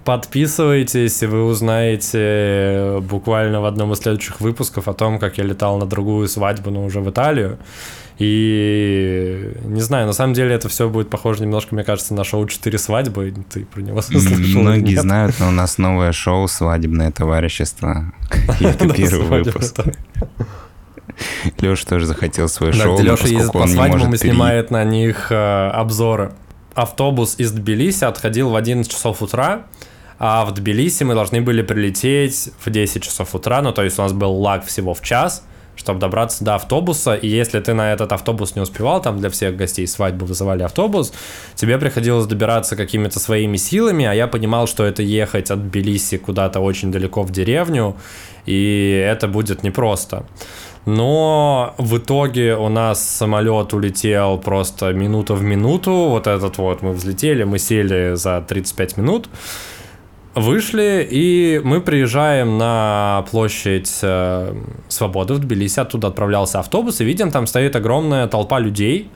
Подписывайтесь, 0.04 1.22
и 1.22 1.28
вы 1.28 1.46
узнаете 1.46 3.00
буквально 3.02 3.62
в 3.62 3.66
одном 3.66 3.94
из 3.94 4.00
следующих 4.00 4.42
выпусков 4.42 4.88
о 4.88 4.94
том, 4.94 5.20
как 5.20 5.38
я 5.38 5.44
летал 5.44 5.78
на 5.78 5.86
другую 5.86 6.28
свадьбу, 6.28 6.72
но 6.72 6.84
уже 6.86 7.02
в 7.02 7.10
Италию. 7.10 7.60
И 8.18 9.54
не 9.66 9.82
знаю, 9.82 10.06
на 10.06 10.14
самом 10.14 10.34
деле 10.34 10.54
это 10.54 10.70
все 10.70 10.90
будет 10.90 11.10
похоже 11.10 11.42
немножко, 11.44 11.74
мне 11.74 11.84
кажется, 11.84 12.14
на 12.14 12.24
шоу 12.24 12.46
«Четыре 12.48 12.78
свадьбы». 12.78 13.34
Ты 13.52 13.66
про 13.66 13.82
него 13.82 14.02
слышал? 14.02 14.38
Многие 14.62 14.94
нет? 14.94 15.02
знают, 15.02 15.36
но 15.40 15.48
у 15.48 15.52
нас 15.52 15.78
новое 15.78 16.12
шоу 16.12 16.48
«Свадебное 16.48 17.12
товарищество». 17.12 18.14
Это 18.60 18.90
первый 18.90 19.44
выпуск. 19.44 19.80
Леша 21.60 21.88
тоже 21.88 22.06
захотел 22.06 22.48
свое 22.48 22.74
шоу, 22.74 23.00
Леша 23.02 23.28
ездит 23.28 23.52
по 23.52 23.68
свадьбам 23.68 24.14
и 24.14 24.18
снимает 24.18 24.72
на 24.72 24.84
них 24.84 25.32
э, 25.32 25.70
обзоры. 25.70 26.34
Автобус 26.74 27.36
из 27.38 27.52
Тбилиси 27.52 28.06
отходил 28.06 28.50
в 28.50 28.56
11 28.56 28.92
часов 28.92 29.22
утра, 29.22 29.64
а 30.24 30.46
в 30.46 30.52
Тбилиси 30.54 31.04
мы 31.04 31.16
должны 31.16 31.42
были 31.42 31.64
прилететь 31.64 32.52
в 32.64 32.70
10 32.70 33.02
часов 33.02 33.34
утра, 33.34 33.60
ну 33.64 33.72
то 33.72 33.82
есть 33.82 33.98
у 33.98 34.04
нас 34.04 34.14
был 34.14 34.32
лаг 34.34 34.64
всего 34.64 34.94
в 34.94 35.02
час, 35.02 35.44
чтобы 35.76 36.00
добраться 36.00 36.46
до 36.46 36.54
автобуса, 36.54 37.16
и 37.16 37.28
если 37.28 37.60
ты 37.60 37.74
на 37.74 37.92
этот 37.92 38.12
автобус 38.12 38.56
не 38.56 38.62
успевал, 38.62 39.02
там 39.02 39.18
для 39.18 39.32
всех 39.32 39.56
гостей 39.56 39.88
свадьбы 39.88 40.28
вызывали 40.28 40.62
автобус, 40.62 41.12
тебе 41.56 41.80
приходилось 41.80 42.28
добираться 42.28 42.76
какими-то 42.76 43.20
своими 43.20 43.58
силами, 43.58 44.06
а 44.06 44.14
я 44.14 44.28
понимал, 44.28 44.68
что 44.68 44.86
это 44.86 45.02
ехать 45.02 45.50
от 45.50 45.68
Тбилиси 45.68 46.18
куда-то 46.18 46.60
очень 46.60 46.92
далеко 46.92 47.24
в 47.24 47.32
деревню, 47.32 47.96
и 48.46 49.04
это 49.04 49.28
будет 49.28 49.64
непросто. 49.64 50.28
Но 50.86 51.74
в 51.80 51.98
итоге 51.98 52.56
у 52.56 52.70
нас 52.70 53.04
самолет 53.04 53.74
улетел 53.74 54.38
просто 54.38 54.94
минута 54.94 55.34
в 55.34 55.42
минуту. 55.42 55.92
Вот 55.92 56.28
этот 56.28 56.58
вот 56.60 56.84
мы 56.84 56.94
взлетели, 56.94 57.44
мы 57.44 57.58
сели 57.60 58.14
за 58.16 58.42
35 58.48 58.98
минут. 58.98 59.30
Вышли, 60.34 61.06
и 61.12 61.60
мы 61.62 61.82
приезжаем 61.82 62.58
на 62.58 63.26
площадь 63.30 64.00
э, 64.02 64.56
Свободы 64.88 65.34
в 65.34 65.40
Тбилиси, 65.40 65.82
оттуда 65.82 66.08
отправлялся 66.08 66.60
автобус, 66.60 67.02
и 67.02 67.04
видим, 67.04 67.32
там 67.32 67.48
стоит 67.48 67.76
огромная 67.76 68.28
толпа 68.28 68.60
людей, 68.60 69.10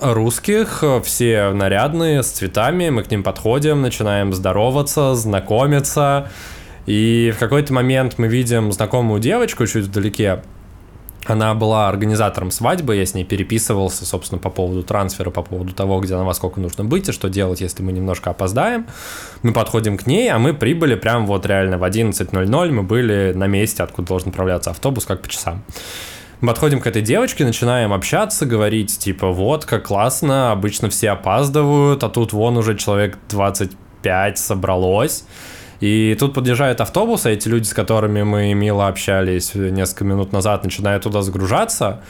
русских, 0.00 0.84
все 1.02 1.50
нарядные, 1.50 2.22
с 2.22 2.28
цветами, 2.28 2.90
мы 2.90 3.02
к 3.02 3.10
ним 3.10 3.24
подходим, 3.24 3.82
начинаем 3.82 4.32
здороваться, 4.32 5.14
знакомиться, 5.16 6.30
и 6.86 7.32
в 7.34 7.38
какой-то 7.40 7.72
момент 7.72 8.14
мы 8.18 8.28
видим 8.28 8.70
знакомую 8.70 9.20
девочку 9.20 9.66
чуть 9.66 9.86
вдалеке, 9.86 10.42
она 11.26 11.54
была 11.54 11.88
организатором 11.88 12.50
свадьбы, 12.50 12.96
я 12.96 13.04
с 13.04 13.14
ней 13.14 13.24
переписывался, 13.24 14.06
собственно, 14.06 14.38
по 14.38 14.50
поводу 14.50 14.82
трансфера, 14.82 15.30
по 15.30 15.42
поводу 15.42 15.72
того, 15.72 16.00
где 16.00 16.16
нам 16.16 16.26
во 16.26 16.34
сколько 16.34 16.60
нужно 16.60 16.84
быть 16.84 17.08
и 17.08 17.12
что 17.12 17.28
делать, 17.28 17.60
если 17.60 17.82
мы 17.82 17.92
немножко 17.92 18.30
опоздаем. 18.30 18.86
Мы 19.42 19.52
подходим 19.52 19.98
к 19.98 20.06
ней, 20.06 20.30
а 20.30 20.38
мы 20.38 20.54
прибыли 20.54 20.94
прям 20.94 21.26
вот 21.26 21.44
реально 21.46 21.78
в 21.78 21.84
11.00, 21.84 22.70
мы 22.70 22.82
были 22.82 23.32
на 23.34 23.46
месте, 23.46 23.82
откуда 23.82 24.08
должен 24.08 24.30
отправляться 24.30 24.70
автобус, 24.70 25.04
как 25.04 25.20
по 25.20 25.28
часам. 25.28 25.62
Мы 26.40 26.48
подходим 26.48 26.80
к 26.80 26.86
этой 26.86 27.02
девочке, 27.02 27.44
начинаем 27.44 27.92
общаться, 27.92 28.46
говорить, 28.46 28.98
типа, 28.98 29.28
вот, 29.28 29.66
как 29.66 29.88
классно, 29.88 30.52
обычно 30.52 30.88
все 30.88 31.10
опаздывают, 31.10 32.02
а 32.02 32.08
тут 32.08 32.32
вон 32.32 32.56
уже 32.56 32.78
человек 32.78 33.18
25 33.28 34.38
собралось. 34.38 35.24
И 35.80 36.14
тут 36.20 36.34
подъезжает 36.34 36.80
автобус, 36.80 37.24
а 37.24 37.30
эти 37.30 37.48
люди, 37.48 37.64
с 37.64 37.72
которыми 37.72 38.22
мы 38.22 38.52
мило 38.52 38.86
общались 38.86 39.54
несколько 39.54 40.04
минут 40.04 40.32
назад, 40.32 40.62
начинают 40.62 41.04
туда 41.04 41.22
загружаться. 41.22 42.02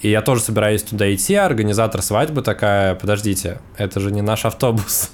И 0.00 0.10
я 0.10 0.20
тоже 0.20 0.42
собираюсь 0.42 0.82
туда 0.82 1.12
идти, 1.14 1.34
а 1.34 1.46
организатор 1.46 2.02
свадьбы 2.02 2.42
такая, 2.42 2.96
подождите, 2.96 3.60
это 3.76 4.00
же 4.00 4.10
не 4.10 4.20
наш 4.20 4.44
автобус. 4.44 5.10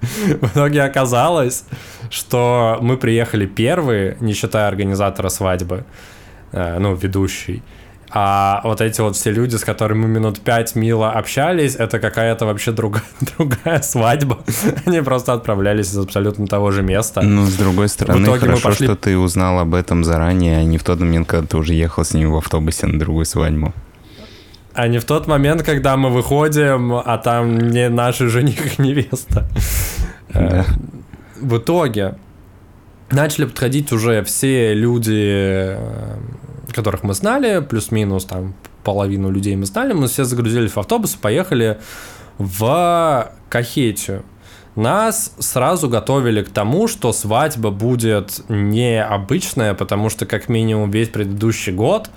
В 0.00 0.46
итоге 0.48 0.82
оказалось, 0.82 1.64
что 2.10 2.78
мы 2.80 2.96
приехали 2.96 3.46
первые, 3.46 4.16
не 4.20 4.32
считая 4.32 4.66
организатора 4.66 5.28
свадьбы, 5.28 5.84
э, 6.50 6.78
ну, 6.78 6.94
ведущий. 6.94 7.62
А 8.14 8.60
вот 8.64 8.82
эти 8.82 9.00
вот 9.00 9.16
все 9.16 9.30
люди, 9.30 9.56
с 9.56 9.64
которыми 9.64 10.02
мы 10.02 10.08
минут 10.08 10.40
пять 10.40 10.74
мило 10.74 11.12
общались, 11.12 11.76
это 11.76 11.98
какая-то 11.98 12.44
вообще 12.44 12.72
другая, 12.72 13.04
другая 13.38 13.80
свадьба. 13.80 14.38
Они 14.86 15.00
просто 15.00 15.32
отправлялись 15.32 15.86
из 15.86 15.98
абсолютно 15.98 16.46
того 16.46 16.70
же 16.72 16.82
места. 16.82 17.22
Ну, 17.22 17.46
с 17.46 17.54
другой 17.54 17.88
стороны, 17.88 18.38
хорошо, 18.38 18.68
пошли... 18.68 18.86
что 18.86 18.96
ты 18.96 19.16
узнал 19.16 19.58
об 19.60 19.74
этом 19.74 20.04
заранее, 20.04 20.58
а 20.58 20.62
не 20.62 20.76
в 20.76 20.84
тот 20.84 21.00
момент, 21.00 21.26
когда 21.26 21.46
ты 21.46 21.56
уже 21.56 21.72
ехал 21.72 22.04
с 22.04 22.12
ним 22.12 22.32
в 22.32 22.36
автобусе 22.36 22.86
на 22.86 22.98
другую 22.98 23.24
свадьбу. 23.24 23.72
А 24.74 24.88
не 24.88 24.98
в 24.98 25.04
тот 25.04 25.26
момент, 25.26 25.62
когда 25.62 25.96
мы 25.96 26.10
выходим, 26.10 26.94
а 26.94 27.18
там 27.18 27.58
не 27.58 27.88
наши 27.88 28.28
жених 28.28 28.78
и 28.78 28.82
невеста. 28.82 29.46
Да. 30.32 30.40
Э, 30.40 30.64
в 31.40 31.58
итоге 31.58 32.16
начали 33.10 33.44
подходить 33.44 33.92
уже 33.92 34.22
все 34.24 34.74
люди 34.74 35.76
э, 35.76 36.16
которых 36.72 37.02
мы 37.02 37.14
знали, 37.14 37.60
плюс-минус 37.60 38.24
там 38.24 38.54
половину 38.84 39.30
людей 39.30 39.56
мы 39.56 39.66
знали, 39.66 39.92
мы 39.92 40.08
все 40.08 40.24
загрузились 40.24 40.72
в 40.72 40.78
автобус 40.78 41.14
и 41.14 41.18
поехали 41.18 41.78
в 42.38 43.32
Кахетию. 43.48 44.24
Нас 44.74 45.34
сразу 45.38 45.88
готовили 45.88 46.42
к 46.42 46.48
тому, 46.48 46.88
что 46.88 47.12
свадьба 47.12 47.70
будет 47.70 48.40
необычная, 48.48 49.74
потому 49.74 50.08
что 50.08 50.24
как 50.24 50.48
минимум 50.48 50.90
весь 50.90 51.08
предыдущий 51.08 51.72
год 51.72 52.08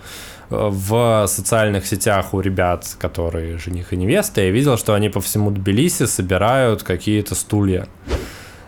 э, 0.49 0.69
в 0.71 1.27
социальных 1.27 1.85
сетях 1.85 2.33
у 2.33 2.39
ребят, 2.39 2.95
которые 2.97 3.57
жених 3.57 3.91
и 3.91 3.97
невеста, 3.97 4.39
я 4.39 4.51
видел, 4.51 4.77
что 4.77 4.93
они 4.93 5.09
по 5.09 5.19
всему 5.19 5.51
Тбилиси 5.51 6.05
собирают 6.05 6.83
какие-то 6.83 7.35
стулья. 7.35 7.87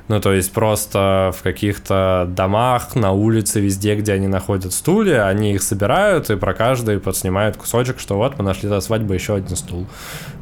Ну, 0.08 0.22
то 0.22 0.32
есть 0.32 0.54
просто 0.54 1.34
в 1.38 1.44
каких-то 1.44 2.26
домах, 2.30 2.96
на 2.96 3.12
улице, 3.12 3.60
везде, 3.60 3.96
где 3.96 4.14
они 4.14 4.28
находят 4.28 4.72
стулья, 4.72 5.28
они 5.28 5.54
их 5.54 5.62
собирают 5.62 6.30
и 6.30 6.38
про 6.38 6.54
каждый 6.54 7.00
подснимают 7.00 7.58
кусочек, 7.58 8.00
что 8.00 8.16
вот 8.16 8.38
мы 8.38 8.46
нашли 8.46 8.70
до 8.70 8.80
свадьбы 8.80 9.16
еще 9.16 9.36
один 9.36 9.58
стул. 9.58 9.86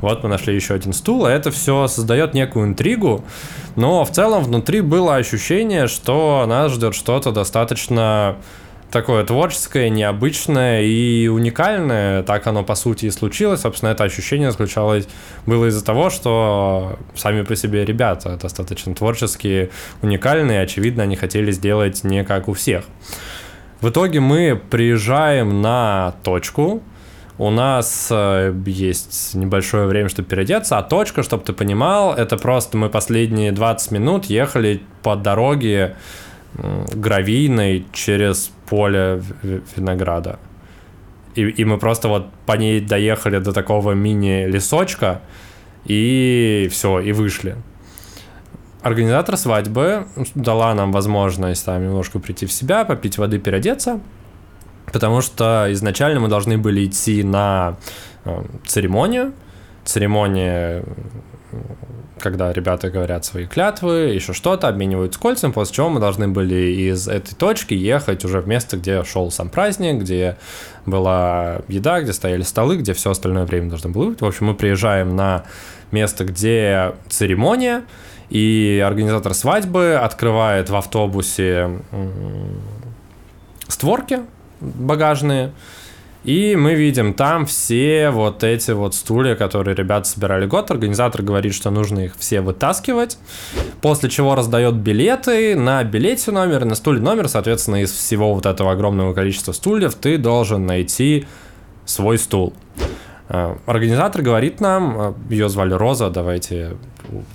Вот 0.01 0.23
мы 0.23 0.29
нашли 0.29 0.53
еще 0.53 0.75
один 0.75 0.93
стул, 0.93 1.25
и 1.25 1.31
это 1.31 1.49
все 1.49 1.87
создает 1.87 2.35
некую 2.35 2.67
интригу, 2.67 3.23
но 3.75 4.05
в 4.05 4.11
целом 4.11 4.43
внутри 4.43 4.81
было 4.81 5.15
ощущение, 5.15 5.87
что 5.87 6.45
нас 6.47 6.71
ждет 6.71 6.93
что-то 6.93 7.31
достаточно 7.31 8.37
такое 8.95 9.25
творческое, 9.25 9.89
необычное 9.89 10.83
и 10.83 11.27
уникальное. 11.27 12.23
Так 12.23 12.47
оно, 12.47 12.63
по 12.63 12.75
сути, 12.75 13.07
и 13.07 13.11
случилось. 13.11 13.59
Собственно, 13.59 13.89
это 13.89 14.05
ощущение 14.05 14.51
заключалось 14.51 15.09
было 15.45 15.65
из-за 15.65 15.83
того, 15.83 16.09
что 16.09 16.97
сами 17.13 17.41
по 17.41 17.57
себе 17.57 17.83
ребята 17.83 18.37
достаточно 18.41 18.95
творческие, 18.95 19.69
уникальные. 20.01 20.61
Очевидно, 20.61 21.03
они 21.03 21.17
хотели 21.17 21.51
сделать 21.51 22.05
не 22.05 22.23
как 22.23 22.47
у 22.47 22.53
всех. 22.53 22.85
В 23.81 23.89
итоге 23.89 24.21
мы 24.21 24.55
приезжаем 24.55 25.61
на 25.61 26.15
точку, 26.23 26.81
у 27.37 27.49
нас 27.49 28.07
э, 28.09 28.55
есть 28.65 29.35
небольшое 29.35 29.87
время, 29.87 30.07
чтобы 30.07 30.29
переодеться, 30.29 30.77
а 30.77 30.83
точка, 30.83 31.21
чтобы 31.21 31.43
ты 31.43 31.51
понимал, 31.51 32.13
это 32.13 32.37
просто 32.37 32.77
мы 32.77 32.89
последние 32.89 33.51
20 33.51 33.91
минут 33.91 34.25
ехали 34.27 34.81
по 35.03 35.17
дороге 35.17 35.97
гравийной 36.57 37.85
через 37.91 38.51
поле 38.67 39.21
винограда. 39.75 40.39
И, 41.35 41.41
и 41.41 41.65
мы 41.65 41.77
просто 41.77 42.07
вот 42.07 42.27
по 42.45 42.53
ней 42.53 42.79
доехали 42.79 43.39
до 43.39 43.51
такого 43.51 43.91
мини-лесочка, 43.91 45.21
и 45.85 46.69
все, 46.71 46.99
и 46.99 47.11
вышли. 47.11 47.55
Организатор 48.81 49.35
свадьбы 49.35 50.07
дала 50.35 50.73
нам 50.75 50.91
возможность 50.91 51.65
там 51.65 51.83
немножко 51.83 52.19
прийти 52.19 52.45
в 52.45 52.51
себя, 52.51 52.85
попить 52.85 53.17
воды, 53.17 53.39
переодеться, 53.39 53.99
потому 54.93 55.21
что 55.21 55.67
изначально 55.71 56.19
мы 56.19 56.27
должны 56.27 56.57
были 56.57 56.85
идти 56.85 57.23
на 57.23 57.77
э, 58.23 58.43
церемонию. 58.65 59.33
Церемония 59.83 60.83
когда 62.19 62.51
ребята 62.53 62.89
говорят 62.89 63.25
свои 63.25 63.45
клятвы, 63.45 64.13
еще 64.13 64.33
что-то, 64.33 64.67
обмениваются 64.67 65.19
кольцами, 65.19 65.51
после 65.51 65.75
чего 65.75 65.89
мы 65.89 65.99
должны 65.99 66.27
были 66.27 66.89
из 66.89 67.07
этой 67.07 67.35
точки 67.35 67.73
ехать 67.73 68.23
уже 68.25 68.41
в 68.41 68.47
место, 68.47 68.77
где 68.77 69.03
шел 69.03 69.31
сам 69.31 69.49
праздник, 69.49 70.01
где 70.01 70.37
была 70.85 71.61
еда, 71.67 72.01
где 72.01 72.13
стояли 72.13 72.43
столы, 72.43 72.77
где 72.77 72.93
все 72.93 73.11
остальное 73.11 73.45
время 73.45 73.69
должно 73.69 73.89
было 73.89 74.09
быть. 74.09 74.21
В 74.21 74.25
общем, 74.25 74.47
мы 74.47 74.55
приезжаем 74.55 75.15
на 75.15 75.45
место, 75.91 76.25
где 76.25 76.93
церемония, 77.09 77.83
и 78.29 78.83
организатор 78.85 79.33
свадьбы 79.33 79.95
открывает 79.95 80.69
в 80.69 80.75
автобусе 80.75 81.79
створки 83.67 84.19
багажные, 84.61 85.51
и 86.25 86.55
мы 86.55 86.73
видим 86.73 87.13
там 87.13 87.45
все 87.45 88.09
вот 88.09 88.43
эти 88.43 88.71
вот 88.71 88.95
стулья, 88.95 89.35
которые 89.35 89.75
ребята 89.75 90.09
собирали 90.09 90.47
год. 90.47 90.71
Организатор 90.71 91.21
говорит, 91.21 91.53
что 91.53 91.69
нужно 91.69 91.99
их 91.99 92.15
все 92.17 92.41
вытаскивать. 92.41 93.17
После 93.81 94.09
чего 94.09 94.33
раздает 94.33 94.75
билеты. 94.75 95.55
На 95.55 95.83
билете 95.83 96.31
номер, 96.31 96.65
на 96.65 96.73
стуле 96.75 96.99
номер, 96.99 97.27
соответственно, 97.27 97.83
из 97.83 97.91
всего 97.91 98.33
вот 98.33 98.47
этого 98.47 98.71
огромного 98.71 99.13
количества 99.13 99.51
стульев 99.51 99.93
ты 99.95 100.17
должен 100.17 100.65
найти 100.65 101.27
свой 101.85 102.17
стул. 102.17 102.53
Э, 103.29 103.55
организатор 103.65 104.21
говорит 104.21 104.61
нам, 104.61 104.99
э, 104.99 105.13
ее 105.29 105.49
звали 105.49 105.73
Роза, 105.73 106.09
давайте 106.09 106.77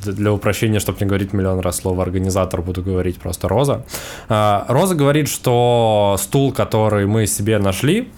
для 0.04 0.32
упрощения, 0.32 0.80
чтобы 0.80 0.98
не 1.00 1.06
говорить 1.06 1.32
миллион 1.32 1.60
раз 1.60 1.76
слово 1.76 2.02
организатор, 2.02 2.60
буду 2.60 2.82
говорить 2.82 3.18
просто 3.20 3.48
Роза. 3.48 3.84
Э, 4.28 4.62
Роза 4.68 4.94
говорит, 4.94 5.28
что 5.28 6.16
стул, 6.18 6.52
который 6.52 7.06
мы 7.06 7.26
себе 7.26 7.58
нашли, 7.58 8.08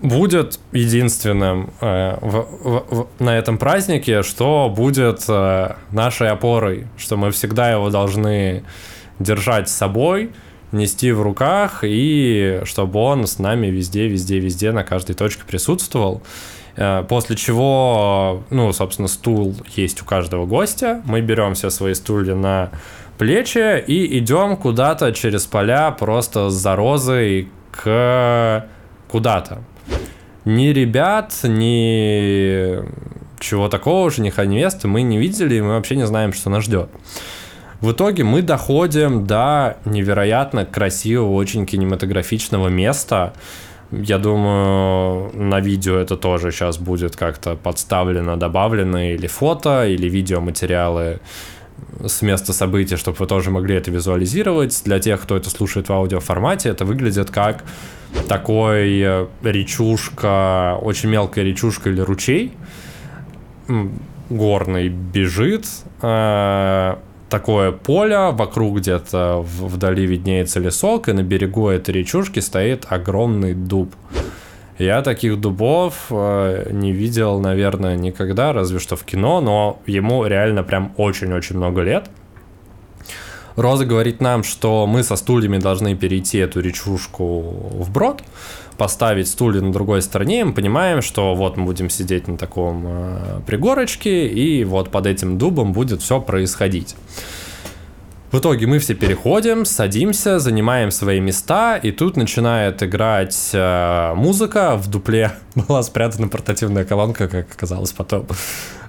будет 0.00 0.60
единственным 0.72 1.70
э, 1.80 2.18
в, 2.20 2.46
в, 2.62 2.84
в, 2.90 3.06
на 3.18 3.36
этом 3.36 3.58
празднике, 3.58 4.22
что 4.22 4.72
будет 4.74 5.24
э, 5.28 5.74
нашей 5.90 6.28
опорой, 6.28 6.86
что 6.96 7.16
мы 7.16 7.30
всегда 7.30 7.70
его 7.70 7.90
должны 7.90 8.62
держать 9.18 9.68
с 9.68 9.74
собой, 9.74 10.30
нести 10.70 11.10
в 11.10 11.22
руках, 11.22 11.80
и 11.82 12.60
чтобы 12.64 13.00
он 13.00 13.26
с 13.26 13.38
нами 13.38 13.68
везде, 13.68 14.06
везде, 14.06 14.38
везде 14.38 14.70
на 14.70 14.84
каждой 14.84 15.14
точке 15.14 15.42
присутствовал. 15.44 16.22
Э, 16.76 17.04
после 17.08 17.34
чего, 17.34 18.44
ну, 18.50 18.72
собственно, 18.72 19.08
стул 19.08 19.56
есть 19.74 20.00
у 20.02 20.04
каждого 20.04 20.46
гостя. 20.46 21.02
Мы 21.06 21.22
берем 21.22 21.54
все 21.54 21.70
свои 21.70 21.94
стулья 21.94 22.36
на 22.36 22.70
плечи 23.18 23.80
и 23.84 24.18
идем 24.18 24.56
куда-то 24.56 25.10
через 25.12 25.44
поля 25.46 25.90
просто 25.90 26.50
за 26.50 26.76
розой 26.76 27.48
к 27.72 28.64
куда-то 29.08 29.58
ни 30.48 30.68
ребят, 30.68 31.34
ни 31.44 32.80
чего 33.38 33.68
такого, 33.68 34.10
жениха, 34.10 34.46
невесты 34.46 34.88
мы 34.88 35.02
не 35.02 35.18
видели, 35.18 35.56
и 35.56 35.60
мы 35.60 35.74
вообще 35.74 35.94
не 35.94 36.06
знаем, 36.06 36.32
что 36.32 36.48
нас 36.48 36.64
ждет. 36.64 36.88
В 37.80 37.92
итоге 37.92 38.24
мы 38.24 38.42
доходим 38.42 39.26
до 39.26 39.76
невероятно 39.84 40.64
красивого, 40.64 41.34
очень 41.34 41.66
кинематографичного 41.66 42.68
места. 42.68 43.34
Я 43.92 44.18
думаю, 44.18 45.30
на 45.34 45.60
видео 45.60 45.96
это 45.96 46.16
тоже 46.16 46.50
сейчас 46.50 46.78
будет 46.78 47.14
как-то 47.14 47.54
подставлено, 47.54 48.36
добавлено, 48.36 49.00
или 49.12 49.26
фото, 49.26 49.86
или 49.86 50.08
видеоматериалы 50.08 51.20
с 52.04 52.22
места 52.22 52.52
события, 52.52 52.96
чтобы 52.96 53.18
вы 53.18 53.26
тоже 53.26 53.50
могли 53.50 53.76
это 53.76 53.90
визуализировать. 53.90 54.82
Для 54.84 54.98
тех, 54.98 55.20
кто 55.22 55.36
это 55.36 55.50
слушает 55.50 55.88
в 55.88 55.92
аудиоформате, 55.92 56.68
это 56.68 56.84
выглядит 56.84 57.30
как 57.30 57.64
такой 58.28 59.00
э, 59.00 59.26
речушка, 59.42 60.78
очень 60.80 61.08
мелкая 61.10 61.44
речушка 61.44 61.90
или 61.90 62.00
ручей 62.00 62.52
горный 64.30 64.88
бежит, 64.88 65.66
э, 66.02 66.96
такое 67.28 67.72
поле, 67.72 68.30
вокруг 68.30 68.78
где-то 68.78 69.44
вдали 69.44 70.06
виднеется 70.06 70.60
лесок, 70.60 71.08
и 71.08 71.12
на 71.12 71.22
берегу 71.22 71.68
этой 71.68 71.94
речушки 71.94 72.40
стоит 72.40 72.86
огромный 72.88 73.54
дуб. 73.54 73.94
Я 74.78 75.02
таких 75.02 75.40
дубов 75.40 76.06
э, 76.10 76.70
не 76.70 76.92
видел, 76.92 77.40
наверное, 77.40 77.96
никогда, 77.96 78.52
разве 78.52 78.78
что 78.78 78.94
в 78.94 79.04
кино, 79.04 79.40
но 79.40 79.82
ему 79.86 80.24
реально 80.24 80.62
прям 80.62 80.92
очень-очень 80.96 81.56
много 81.56 81.82
лет. 81.82 82.08
Роза 83.56 83.84
говорит 83.84 84.20
нам, 84.20 84.44
что 84.44 84.86
мы 84.86 85.02
со 85.02 85.16
стульями 85.16 85.58
должны 85.58 85.96
перейти 85.96 86.38
эту 86.38 86.60
речушку 86.60 87.40
вброд, 87.72 88.22
поставить 88.76 89.26
стулья 89.26 89.60
на 89.60 89.72
другой 89.72 90.00
стороне, 90.00 90.42
и 90.42 90.44
мы 90.44 90.52
понимаем, 90.52 91.02
что 91.02 91.34
вот 91.34 91.56
мы 91.56 91.64
будем 91.64 91.90
сидеть 91.90 92.28
на 92.28 92.38
таком 92.38 92.84
э, 92.86 93.40
пригорочке, 93.48 94.28
и 94.28 94.62
вот 94.62 94.92
под 94.92 95.06
этим 95.06 95.38
дубом 95.38 95.72
будет 95.72 96.02
все 96.02 96.20
происходить. 96.20 96.94
В 98.30 98.40
итоге 98.40 98.66
мы 98.66 98.78
все 98.78 98.92
переходим, 98.92 99.64
садимся, 99.64 100.38
занимаем 100.38 100.90
свои 100.90 101.18
места, 101.18 101.76
и 101.76 101.92
тут 101.92 102.18
начинает 102.18 102.82
играть 102.82 103.50
э, 103.54 104.12
музыка. 104.14 104.76
В 104.76 104.86
дупле 104.88 105.32
была 105.54 105.82
спрятана 105.82 106.28
портативная 106.28 106.84
колонка, 106.84 107.26
как 107.26 107.50
оказалось 107.50 107.92
потом. 107.92 108.26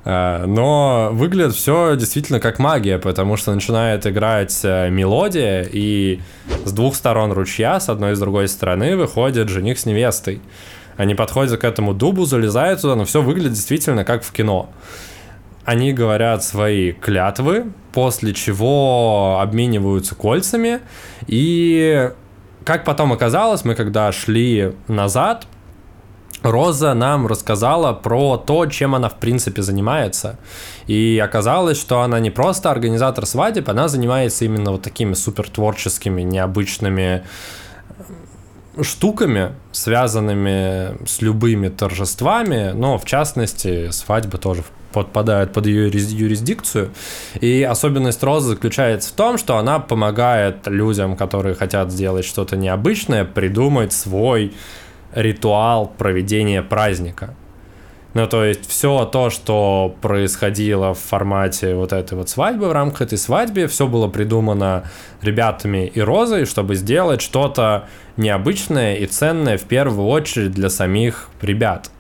Э, 0.04 0.43
но 0.45 1.12
выглядит 1.13 1.56
все 1.56 1.95
действительно 1.95 2.41
как 2.41 2.60
магия, 2.60 2.99
потому 2.99 3.38
что 3.38 3.54
начинает 3.54 4.06
играть 4.06 4.60
э, 4.63 4.89
мелодия, 4.89 5.65
и 5.71 6.19
с 6.65 6.73
двух 6.73 6.97
сторон 6.97 7.32
ручья, 7.32 7.80
с 7.80 7.88
одной 7.88 8.12
и 8.12 8.15
с 8.15 8.19
другой 8.19 8.49
стороны, 8.49 8.97
выходит 8.97 9.47
жених 9.47 9.80
с 9.80 9.86
невестой. 9.86 10.41
Они 10.97 11.15
подходят 11.15 11.62
к 11.62 11.63
этому 11.63 11.93
дубу, 11.93 12.25
залезают 12.25 12.82
туда, 12.82 12.97
но 12.97 13.06
все 13.06 13.21
выглядит 13.21 13.54
действительно 13.54 14.04
как 14.04 14.21
в 14.23 14.34
кино 14.34 14.69
они 15.69 15.93
говорят 15.93 16.43
свои 16.43 16.93
клятвы, 16.93 17.67
после 18.00 18.34
чего 18.34 19.40
обмениваются 19.42 20.16
кольцами. 20.16 20.80
И 21.28 22.10
как 22.64 22.86
потом 22.86 23.12
оказалось, 23.12 23.66
мы 23.66 23.76
когда 23.76 24.10
шли 24.14 24.74
назад, 24.88 25.48
Роза 26.42 26.94
нам 26.94 27.28
рассказала 27.28 27.92
про 27.92 28.38
то, 28.38 28.66
чем 28.68 28.96
она 28.96 29.10
в 29.10 29.16
принципе 29.16 29.62
занимается. 29.62 30.40
И 30.88 31.22
оказалось, 31.22 31.78
что 31.78 32.00
она 32.00 32.22
не 32.22 32.30
просто 32.30 32.72
организатор 32.72 33.26
свадеб, 33.26 33.68
она 33.68 33.90
занимается 33.90 34.46
именно 34.46 34.72
вот 34.72 34.82
такими 34.82 35.14
супер 35.14 35.50
творческими, 35.50 36.22
необычными 36.22 37.26
штуками, 38.82 39.52
связанными 39.74 41.06
с 41.06 41.22
любыми 41.22 41.68
торжествами, 41.68 42.72
но 42.74 42.98
в 42.98 43.04
частности 43.04 43.92
свадьба 43.92 44.38
тоже 44.38 44.64
подпадают 44.91 45.54
под 45.54 45.65
ее 45.65 45.88
юрисдикцию. 45.88 46.91
И 47.39 47.63
особенность 47.63 48.23
Розы 48.23 48.49
заключается 48.49 49.10
в 49.10 49.13
том, 49.13 49.38
что 49.38 49.58
она 49.58 49.80
помогает 49.80 50.67
людям, 50.67 51.15
которые 51.15 51.56
хотят 51.56 51.91
сделать 51.91 52.25
что-то 52.25 52.58
необычное, 52.58 53.25
придумать 53.25 53.93
свой 53.93 54.54
ритуал 55.13 55.88
проведения 55.97 56.62
праздника. 56.62 57.36
Ну, 58.15 58.25
то 58.25 58.43
есть 58.43 58.67
все 58.67 59.06
то, 59.06 59.30
что 59.30 59.95
происходило 60.02 60.95
в 60.95 60.99
формате 60.99 61.75
вот 61.75 61.93
этой 61.93 62.17
вот 62.17 62.28
свадьбы, 62.28 62.67
в 62.67 62.71
рамках 62.71 63.04
этой 63.04 63.19
свадьбы, 63.19 63.67
все 63.67 63.88
было 63.88 64.08
придумано 64.08 64.86
ребятами 65.21 65.86
и 65.86 66.02
Розой, 66.02 66.45
чтобы 66.45 66.73
сделать 66.73 67.21
что-то 67.21 67.88
необычное 68.17 68.95
и 68.95 69.06
ценное 69.06 69.60
в 69.60 69.63
первую 69.63 70.08
очередь 70.08 70.52
для 70.52 70.71
самих 70.71 71.30
ребят 71.41 71.91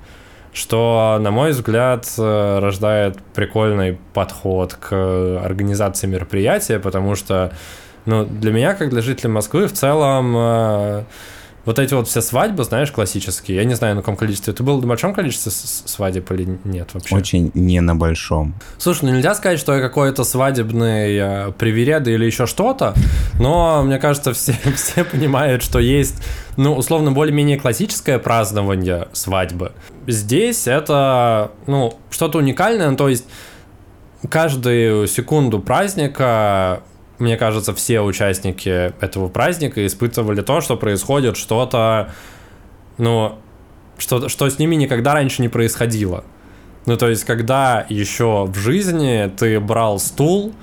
что, 0.53 1.17
на 1.21 1.31
мой 1.31 1.51
взгляд, 1.51 2.11
э, 2.17 2.59
рождает 2.59 3.17
прикольный 3.33 3.99
подход 4.13 4.73
к 4.73 5.41
организации 5.43 6.07
мероприятия, 6.07 6.79
потому 6.79 7.15
что, 7.15 7.53
ну, 8.05 8.25
для 8.25 8.51
меня, 8.51 8.73
как 8.73 8.89
для 8.89 9.01
жителя 9.01 9.29
Москвы, 9.29 9.67
в 9.67 9.73
целом 9.73 10.35
э, 10.35 11.03
вот 11.65 11.79
эти 11.79 11.93
вот 11.93 12.07
все 12.07 12.21
свадьбы, 12.21 12.63
знаешь, 12.63 12.91
классические, 12.91 13.57
я 13.57 13.63
не 13.63 13.75
знаю, 13.75 13.95
на 13.95 14.01
каком 14.01 14.15
количестве. 14.15 14.53
Ты 14.53 14.63
был 14.63 14.79
на 14.81 14.87
большом 14.87 15.13
количестве 15.13 15.51
свадеб 15.51 16.31
или 16.31 16.57
нет 16.63 16.89
вообще? 16.93 17.15
Очень 17.15 17.51
не 17.53 17.81
на 17.81 17.95
большом. 17.95 18.55
Слушай, 18.77 19.05
ну 19.05 19.15
нельзя 19.15 19.35
сказать, 19.35 19.59
что 19.59 19.75
я 19.75 19.81
какой-то 19.81 20.23
свадебный 20.23 21.17
э, 21.17 21.51
привереда 21.57 22.11
или 22.11 22.25
еще 22.25 22.45
что-то, 22.45 22.93
но 23.39 23.83
мне 23.83 23.99
кажется, 23.99 24.33
все, 24.33 24.55
все 24.75 25.03
понимают, 25.03 25.61
что 25.61 25.79
есть, 25.79 26.15
ну, 26.57 26.75
условно, 26.75 27.11
более-менее 27.11 27.59
классическое 27.59 28.19
празднование 28.19 29.07
свадьбы. 29.13 29.73
Здесь 30.07 30.67
это, 30.67 31.51
ну, 31.67 31.99
что-то 32.09 32.37
уникальное, 32.39 32.95
то 32.95 33.09
есть 33.09 33.25
каждую 34.27 35.07
секунду 35.07 35.59
праздника 35.59 36.81
мне 37.19 37.37
кажется, 37.37 37.73
все 37.73 38.01
участники 38.01 38.93
этого 39.03 39.29
праздника 39.29 39.85
испытывали 39.85 40.41
то, 40.41 40.61
что 40.61 40.77
происходит 40.77 41.37
что-то, 41.37 42.11
ну, 42.97 43.37
что, 43.97 44.29
что 44.29 44.49
с 44.49 44.59
ними 44.59 44.75
никогда 44.75 45.13
раньше 45.13 45.41
не 45.41 45.49
происходило. 45.49 46.23
Ну, 46.85 46.97
то 46.97 47.09
есть, 47.09 47.23
когда 47.25 47.85
еще 47.89 48.45
в 48.45 48.55
жизни 48.55 49.31
ты 49.37 49.59
брал 49.59 49.99
стул, 49.99 50.53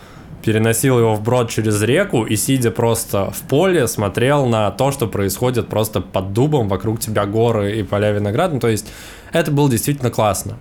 переносил 0.42 0.98
его 0.98 1.14
вброд 1.14 1.50
через 1.50 1.82
реку 1.82 2.24
и, 2.24 2.36
сидя 2.36 2.70
просто 2.70 3.30
в 3.30 3.42
поле, 3.48 3.86
смотрел 3.86 4.46
на 4.46 4.70
то, 4.70 4.92
что 4.92 5.08
происходит 5.08 5.68
просто 5.68 6.00
под 6.00 6.32
дубом, 6.32 6.68
вокруг 6.68 7.00
тебя 7.00 7.26
горы 7.26 7.78
и 7.78 7.82
поля 7.82 8.12
винограда. 8.12 8.54
Ну, 8.54 8.60
то 8.60 8.68
есть, 8.68 8.86
это 9.32 9.50
было 9.50 9.70
действительно 9.70 10.10
классно. 10.10 10.56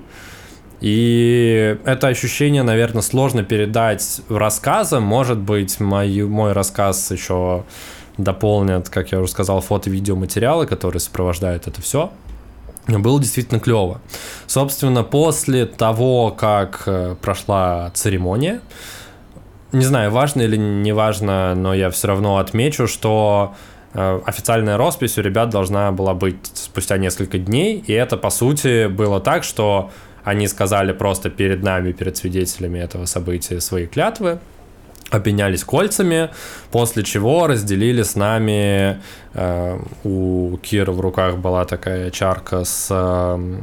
И 0.81 1.77
это 1.85 2.07
ощущение, 2.07 2.63
наверное, 2.63 3.01
сложно 3.01 3.43
передать 3.43 4.21
рассказом. 4.29 5.03
Может 5.03 5.37
быть, 5.37 5.79
мой, 5.79 6.21
мой 6.23 6.51
рассказ 6.53 7.11
еще 7.11 7.63
дополнят, 8.17 8.89
как 8.89 9.11
я 9.11 9.19
уже 9.19 9.31
сказал, 9.31 9.61
фото-видеоматериалы, 9.61 10.67
которые 10.67 10.99
сопровождают 10.99 11.67
это 11.67 11.81
все. 11.81 12.11
Было 12.87 13.19
действительно 13.19 13.59
клево. 13.59 13.99
Собственно, 14.45 15.03
после 15.03 15.65
того, 15.65 16.31
как 16.31 16.83
э, 16.85 17.15
прошла 17.19 17.89
церемония, 17.95 18.61
не 19.71 19.83
знаю, 19.83 20.11
важно 20.11 20.43
или 20.43 20.55
не 20.55 20.93
важно, 20.93 21.55
но 21.55 21.73
я 21.73 21.89
все 21.89 22.07
равно 22.07 22.37
отмечу, 22.37 22.87
что 22.87 23.55
э, 23.93 24.21
официальная 24.25 24.77
роспись 24.77 25.17
у 25.17 25.21
ребят 25.21 25.49
должна 25.49 25.91
была 25.91 26.13
быть 26.13 26.37
спустя 26.53 26.97
несколько 26.97 27.39
дней, 27.39 27.83
и 27.85 27.91
это, 27.91 28.17
по 28.17 28.29
сути, 28.29 28.87
было 28.87 29.19
так, 29.19 29.43
что 29.43 29.89
они 30.25 30.47
сказали 30.47 30.91
просто 30.91 31.29
перед 31.29 31.63
нами, 31.63 31.91
перед 31.91 32.17
свидетелями 32.17 32.79
этого 32.79 33.05
события 33.05 33.61
свои 33.61 33.85
клятвы, 33.85 34.39
обменялись 35.11 35.63
кольцами, 35.63 36.31
после 36.71 37.03
чего 37.03 37.47
разделили 37.47 38.01
с 38.01 38.15
нами, 38.15 38.99
э, 39.35 39.79
у 40.03 40.57
Кира 40.57 40.91
в 40.91 40.99
руках 40.99 41.37
была 41.37 41.65
такая 41.65 42.09
чарка 42.09 42.63
с 42.65 42.87
э, 42.89 43.57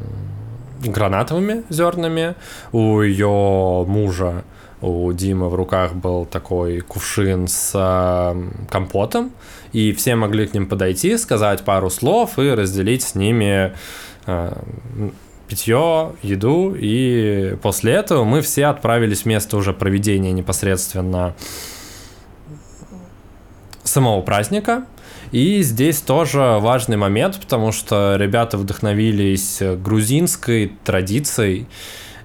гранатовыми 0.85 1.65
зернами, 1.69 2.37
у 2.71 3.01
ее 3.03 3.85
мужа, 3.87 4.45
у 4.81 5.13
Димы 5.13 5.49
в 5.49 5.55
руках 5.57 5.95
был 5.95 6.27
такой 6.27 6.81
кувшин 6.81 7.49
с 7.49 7.73
э, 7.75 8.49
компотом, 8.71 9.33
и 9.73 9.93
все 9.93 10.15
могли 10.15 10.47
к 10.47 10.55
ним 10.55 10.69
подойти, 10.69 11.17
сказать 11.19 11.65
пару 11.65 11.91
слов 11.91 12.39
и 12.39 12.51
разделить 12.51 13.03
с 13.03 13.15
ними 13.17 13.73
э, 14.27 14.53
питье, 15.49 16.13
еду, 16.23 16.75
и 16.77 17.57
после 17.63 17.93
этого 17.93 18.25
мы 18.25 18.41
все 18.41 18.67
отправились 18.67 19.23
в 19.23 19.27
место 19.27 19.57
уже 19.57 19.73
проведения 19.73 20.33
непосредственно 20.33 21.35
самого 23.85 24.23
праздника. 24.23 24.87
И 25.33 25.63
здесь 25.63 26.01
тоже 26.01 26.59
важный 26.61 26.97
момент, 26.97 27.41
потому 27.41 27.73
что 27.73 28.17
ребята 28.19 28.59
вдохновились 28.59 29.61
грузинской 29.61 30.73
традицией, 30.85 31.67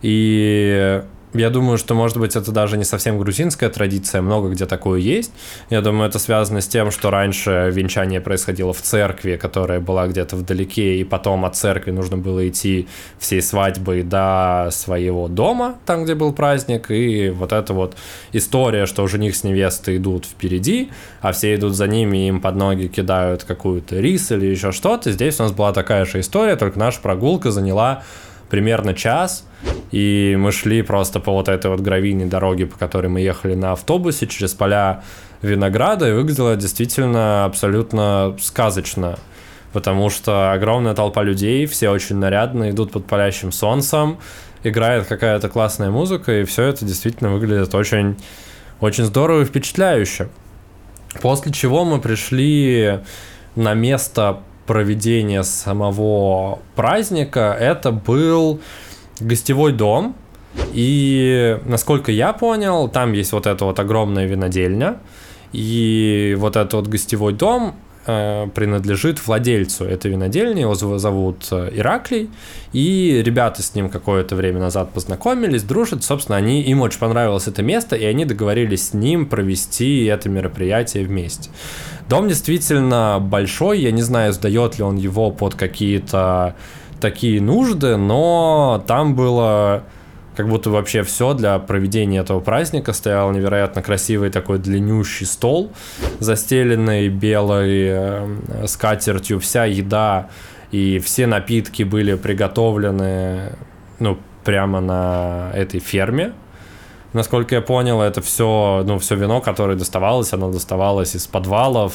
и 0.02 1.02
я 1.38 1.50
думаю, 1.50 1.78
что, 1.78 1.94
может 1.94 2.18
быть, 2.18 2.36
это 2.36 2.52
даже 2.52 2.78
не 2.78 2.84
совсем 2.84 3.18
грузинская 3.18 3.70
традиция, 3.70 4.22
много 4.22 4.50
где 4.50 4.66
такое 4.66 5.00
есть. 5.00 5.32
Я 5.70 5.82
думаю, 5.82 6.10
это 6.10 6.20
связано 6.20 6.62
с 6.62 6.68
тем, 6.68 6.92
что 6.92 7.10
раньше 7.10 7.72
венчание 7.74 8.22
происходило 8.22 8.74
в 8.74 8.82
церкви, 8.82 9.38
которая 9.38 9.80
была 9.80 10.08
где-то 10.08 10.36
вдалеке, 10.36 10.98
и 10.98 11.04
потом 11.04 11.46
от 11.46 11.56
церкви 11.56 11.92
нужно 11.92 12.18
было 12.18 12.48
идти 12.48 12.88
всей 13.20 13.42
свадьбой 13.42 14.04
до 14.04 14.70
своего 14.72 15.28
дома, 15.28 15.78
там, 15.86 16.04
где 16.04 16.16
был 16.16 16.34
праздник, 16.34 16.92
и 16.92 17.30
вот 17.30 17.54
эта 17.54 17.74
вот 17.74 17.96
история, 18.34 18.86
что 18.86 19.08
жених 19.08 19.36
с 19.36 19.44
невестой 19.44 19.98
идут 19.98 20.26
впереди, 20.26 20.90
а 21.22 21.32
все 21.32 21.56
идут 21.56 21.76
за 21.76 21.88
ними, 21.88 22.26
и 22.26 22.28
им 22.28 22.42
под 22.42 22.56
ноги 22.56 22.88
кидают 22.88 23.44
какую-то 23.44 24.00
рис 24.00 24.32
или 24.32 24.46
еще 24.46 24.72
что-то. 24.72 25.12
Здесь 25.12 25.40
у 25.40 25.44
нас 25.44 25.52
была 25.52 25.74
такая 25.74 26.06
же 26.06 26.20
история, 26.20 26.56
только 26.56 26.80
наша 26.80 27.00
прогулка 27.02 27.52
заняла 27.52 28.04
примерно 28.50 28.94
час, 28.94 29.46
и 29.92 30.36
мы 30.40 30.52
шли 30.52 30.82
просто 30.82 31.20
по 31.20 31.32
вот 31.32 31.50
этой 31.50 31.72
вот 31.72 31.80
гравийной 31.80 32.26
дороге, 32.26 32.66
по 32.66 32.78
которой 32.78 33.08
мы 33.08 33.22
ехали 33.22 33.56
на 33.56 33.74
автобусе 33.74 34.28
через 34.28 34.54
поля 34.54 35.04
винограда, 35.42 36.10
и 36.10 36.14
выглядело 36.14 36.56
действительно 36.56 37.46
абсолютно 37.46 38.36
сказочно, 38.40 39.18
потому 39.74 40.10
что 40.10 40.52
огромная 40.52 40.94
толпа 40.94 41.24
людей, 41.24 41.66
все 41.66 41.90
очень 41.90 42.18
нарядно, 42.18 42.70
идут 42.70 42.92
под 42.92 43.06
палящим 43.06 43.52
солнцем, 43.52 44.18
играет 44.64 45.06
какая-то 45.06 45.50
классная 45.50 45.92
музыка, 45.92 46.42
и 46.42 46.44
все 46.44 46.64
это 46.64 46.86
действительно 46.86 47.32
выглядит 47.32 47.74
очень, 47.76 48.18
очень 48.80 49.06
здорово 49.06 49.42
и 49.42 49.46
впечатляюще. 49.46 50.30
После 51.22 51.52
чего 51.52 51.86
мы 51.86 52.00
пришли 52.00 53.00
на 53.56 53.74
место 53.74 54.40
проведения 54.68 55.44
самого 55.44 56.60
праздника 56.76 57.58
это 57.60 57.92
был 57.92 58.60
гостевой 59.20 59.74
дом. 59.74 60.16
И, 60.74 61.60
насколько 61.66 62.12
я 62.12 62.34
понял, 62.34 62.88
там 62.90 63.14
есть 63.14 63.32
вот 63.32 63.48
эта 63.48 63.66
вот 63.66 63.80
огромная 63.80 64.26
винодельня. 64.26 64.98
И 65.54 66.36
вот 66.38 66.56
этот 66.56 66.74
вот 66.74 66.88
гостевой 66.88 67.34
дом 67.34 67.76
э, 68.06 68.48
принадлежит 68.54 69.26
владельцу 69.26 69.86
этой 69.86 70.12
винодельни, 70.12 70.62
его 70.62 70.76
зовут 70.76 71.48
э, 71.52 71.72
Ираклий, 71.74 72.30
и 72.74 73.22
ребята 73.24 73.64
с 73.64 73.74
ним 73.74 73.90
какое-то 73.90 74.36
время 74.36 74.60
назад 74.60 74.92
познакомились, 74.92 75.64
дружат, 75.64 76.04
собственно, 76.04 76.38
они, 76.38 76.62
им 76.64 76.82
очень 76.82 77.00
понравилось 77.00 77.48
это 77.48 77.64
место, 77.64 77.96
и 77.96 78.04
они 78.04 78.26
договорились 78.26 78.90
с 78.90 78.94
ним 78.94 79.26
провести 79.26 80.06
это 80.06 80.28
мероприятие 80.28 81.06
вместе. 81.06 81.50
Дом 82.10 82.28
действительно 82.30 83.20
большой, 83.22 83.80
я 83.80 83.92
не 83.92 84.02
знаю, 84.02 84.32
сдает 84.34 84.78
ли 84.78 84.84
он 84.84 84.96
его 84.96 85.30
под 85.32 85.56
какие-то 85.56 86.56
такие 87.02 87.42
нужды, 87.42 87.98
но 87.98 88.84
там 88.88 89.16
было 89.16 89.84
как 90.38 90.48
будто 90.48 90.70
вообще 90.70 91.02
все 91.02 91.34
для 91.34 91.58
проведения 91.58 92.20
этого 92.20 92.40
праздника. 92.40 92.94
Стоял 92.94 93.32
невероятно 93.32 93.82
красивый 93.82 94.30
такой 94.30 94.60
длиннющий 94.60 95.26
стол, 95.26 95.72
застеленный 96.20 97.10
белой 97.10 97.88
э, 97.90 98.68
скатертью, 98.68 99.40
вся 99.40 99.66
еда 99.66 100.30
и 100.72 101.00
все 101.00 101.26
напитки 101.26 101.84
были 101.84 102.14
приготовлены, 102.16 103.54
ну, 104.00 104.18
прямо 104.44 104.80
на 104.80 105.52
этой 105.56 105.80
ферме. 105.80 106.34
Насколько 107.18 107.56
я 107.56 107.62
понял, 107.62 108.00
это 108.00 108.22
все, 108.22 108.84
ну, 108.86 109.00
все 109.00 109.16
вино, 109.16 109.42
которое 109.42 109.76
доставалось, 109.76 110.34
оно 110.34 110.52
доставалось 110.52 111.16
из 111.16 111.26
подвалов, 111.26 111.94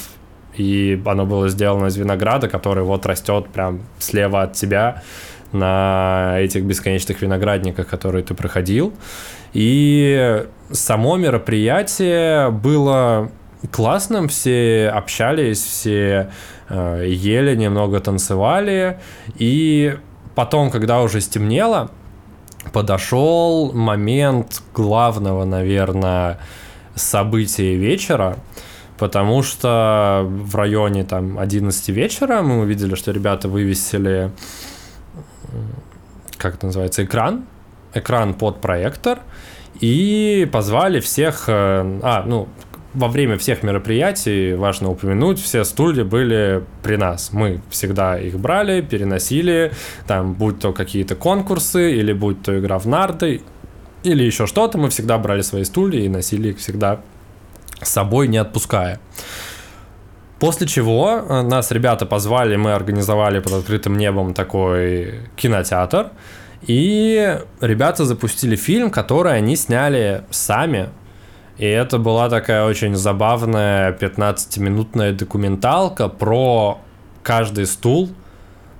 и 0.56 1.00
оно 1.06 1.26
было 1.26 1.48
сделано 1.48 1.86
из 1.86 1.96
винограда, 1.96 2.48
который 2.48 2.82
вот 2.82 3.06
растет 3.06 3.46
прям 3.48 3.82
слева 4.00 4.42
от 4.42 4.54
тебя 4.54 5.04
на 5.52 6.34
этих 6.40 6.64
бесконечных 6.64 7.22
виноградниках, 7.22 7.86
которые 7.86 8.24
ты 8.24 8.34
проходил. 8.34 8.94
И 9.52 10.44
само 10.72 11.16
мероприятие 11.16 12.50
было 12.50 13.30
классным, 13.70 14.26
все 14.26 14.90
общались, 14.92 15.62
все 15.62 16.32
э, 16.68 17.04
ели, 17.06 17.54
немного 17.54 18.00
танцевали. 18.00 18.98
И 19.36 19.96
потом, 20.34 20.72
когда 20.72 21.00
уже 21.00 21.20
стемнело, 21.20 21.92
подошел 22.72 23.72
момент 23.72 24.62
главного, 24.74 25.44
наверное, 25.44 26.38
события 26.94 27.74
вечера, 27.74 28.38
потому 28.98 29.42
что 29.42 30.24
в 30.26 30.54
районе 30.54 31.04
там 31.04 31.38
11 31.38 31.88
вечера 31.88 32.42
мы 32.42 32.60
увидели, 32.60 32.94
что 32.94 33.10
ребята 33.10 33.48
вывесили 33.48 34.30
как 36.42 36.56
это 36.56 36.66
называется, 36.66 37.04
экран, 37.04 37.44
экран 37.94 38.34
под 38.34 38.60
проектор, 38.60 39.20
и 39.80 40.48
позвали 40.52 41.00
всех, 41.00 41.44
э, 41.48 42.00
а, 42.02 42.24
ну, 42.26 42.48
во 42.94 43.08
время 43.08 43.38
всех 43.38 43.62
мероприятий, 43.62 44.54
важно 44.54 44.90
упомянуть, 44.90 45.40
все 45.40 45.64
стулья 45.64 46.04
были 46.04 46.62
при 46.82 46.96
нас. 46.96 47.32
Мы 47.32 47.62
всегда 47.70 48.18
их 48.18 48.38
брали, 48.38 48.80
переносили, 48.80 49.72
там, 50.06 50.34
будь 50.34 50.58
то 50.58 50.72
какие-то 50.72 51.14
конкурсы, 51.14 51.92
или 51.92 52.12
будь 52.12 52.42
то 52.42 52.58
игра 52.58 52.78
в 52.78 52.86
нарды, 52.86 53.42
или 54.02 54.22
еще 54.24 54.46
что-то, 54.46 54.78
мы 54.78 54.90
всегда 54.90 55.18
брали 55.18 55.42
свои 55.42 55.64
стулья 55.64 56.00
и 56.00 56.08
носили 56.08 56.50
их 56.50 56.58
всегда 56.58 57.00
с 57.80 57.88
собой, 57.88 58.28
не 58.28 58.38
отпуская. 58.38 59.00
После 60.38 60.66
чего 60.66 61.08
э, 61.08 61.42
нас 61.42 61.70
ребята 61.70 62.04
позвали, 62.04 62.56
мы 62.56 62.72
организовали 62.72 63.38
под 63.38 63.52
открытым 63.52 63.96
небом 63.96 64.34
такой 64.34 65.20
кинотеатр. 65.36 66.10
И 66.62 67.38
ребята 67.60 68.04
запустили 68.04 68.56
фильм, 68.56 68.90
который 68.90 69.36
они 69.36 69.56
сняли 69.56 70.24
сами. 70.30 70.88
И 71.58 71.66
это 71.66 71.98
была 71.98 72.28
такая 72.28 72.64
очень 72.64 72.94
забавная 72.94 73.92
15-минутная 73.92 75.12
документалка 75.12 76.08
про 76.08 76.80
каждый 77.22 77.66
стул, 77.66 78.10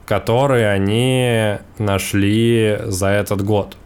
который 0.07 0.73
они 0.73 1.59
нашли 1.79 2.79
за 2.85 3.09
этот 3.09 3.45
год. 3.45 3.77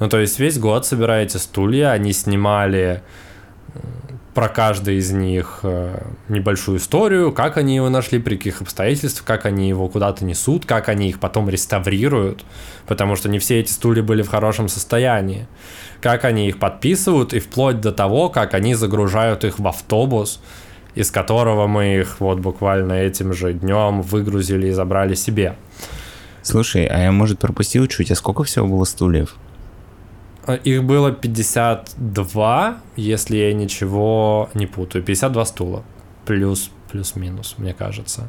Ну, 0.00 0.08
то 0.08 0.18
есть 0.18 0.38
весь 0.38 0.58
год 0.58 0.86
собираете 0.86 1.38
стулья, 1.38 1.90
они 1.90 2.12
снимали 2.12 3.02
про 4.34 4.48
каждый 4.48 4.96
из 4.96 5.10
них 5.10 5.60
э, 5.62 6.02
небольшую 6.28 6.78
историю, 6.78 7.32
как 7.32 7.56
они 7.56 7.76
его 7.76 7.88
нашли, 7.88 8.18
при 8.18 8.36
каких 8.36 8.62
обстоятельствах, 8.62 9.26
как 9.26 9.44
они 9.44 9.68
его 9.68 9.88
куда-то 9.88 10.24
несут, 10.24 10.66
как 10.66 10.88
они 10.88 11.08
их 11.08 11.18
потом 11.18 11.48
реставрируют, 11.48 12.44
потому 12.86 13.16
что 13.16 13.28
не 13.28 13.38
все 13.38 13.60
эти 13.60 13.70
стулья 13.70 14.02
были 14.02 14.22
в 14.22 14.28
хорошем 14.28 14.68
состоянии, 14.68 15.48
как 16.00 16.24
они 16.24 16.48
их 16.48 16.58
подписывают 16.58 17.34
и 17.34 17.40
вплоть 17.40 17.80
до 17.80 17.92
того, 17.92 18.28
как 18.28 18.54
они 18.54 18.74
загружают 18.74 19.44
их 19.44 19.58
в 19.58 19.66
автобус, 19.66 20.40
из 20.94 21.10
которого 21.10 21.66
мы 21.66 22.00
их 22.00 22.20
вот 22.20 22.40
буквально 22.40 22.94
этим 22.94 23.32
же 23.32 23.52
днем 23.52 24.02
выгрузили 24.02 24.68
и 24.68 24.72
забрали 24.72 25.14
себе. 25.14 25.56
Слушай, 26.42 26.86
а 26.86 26.98
я, 26.98 27.12
может, 27.12 27.38
пропустил 27.38 27.86
чуть, 27.86 28.10
а 28.10 28.14
сколько 28.14 28.44
всего 28.44 28.66
было 28.66 28.84
стульев? 28.84 29.36
Э, 30.46 30.56
их 30.56 30.84
было 30.84 31.12
52, 31.12 32.78
если 32.96 33.36
я 33.36 33.52
ничего 33.52 34.48
не 34.54 34.66
путаю. 34.66 35.04
52 35.04 35.44
стула. 35.44 35.84
Плюс, 36.24 36.70
плюс-минус, 36.90 37.54
мне 37.58 37.74
кажется. 37.74 38.28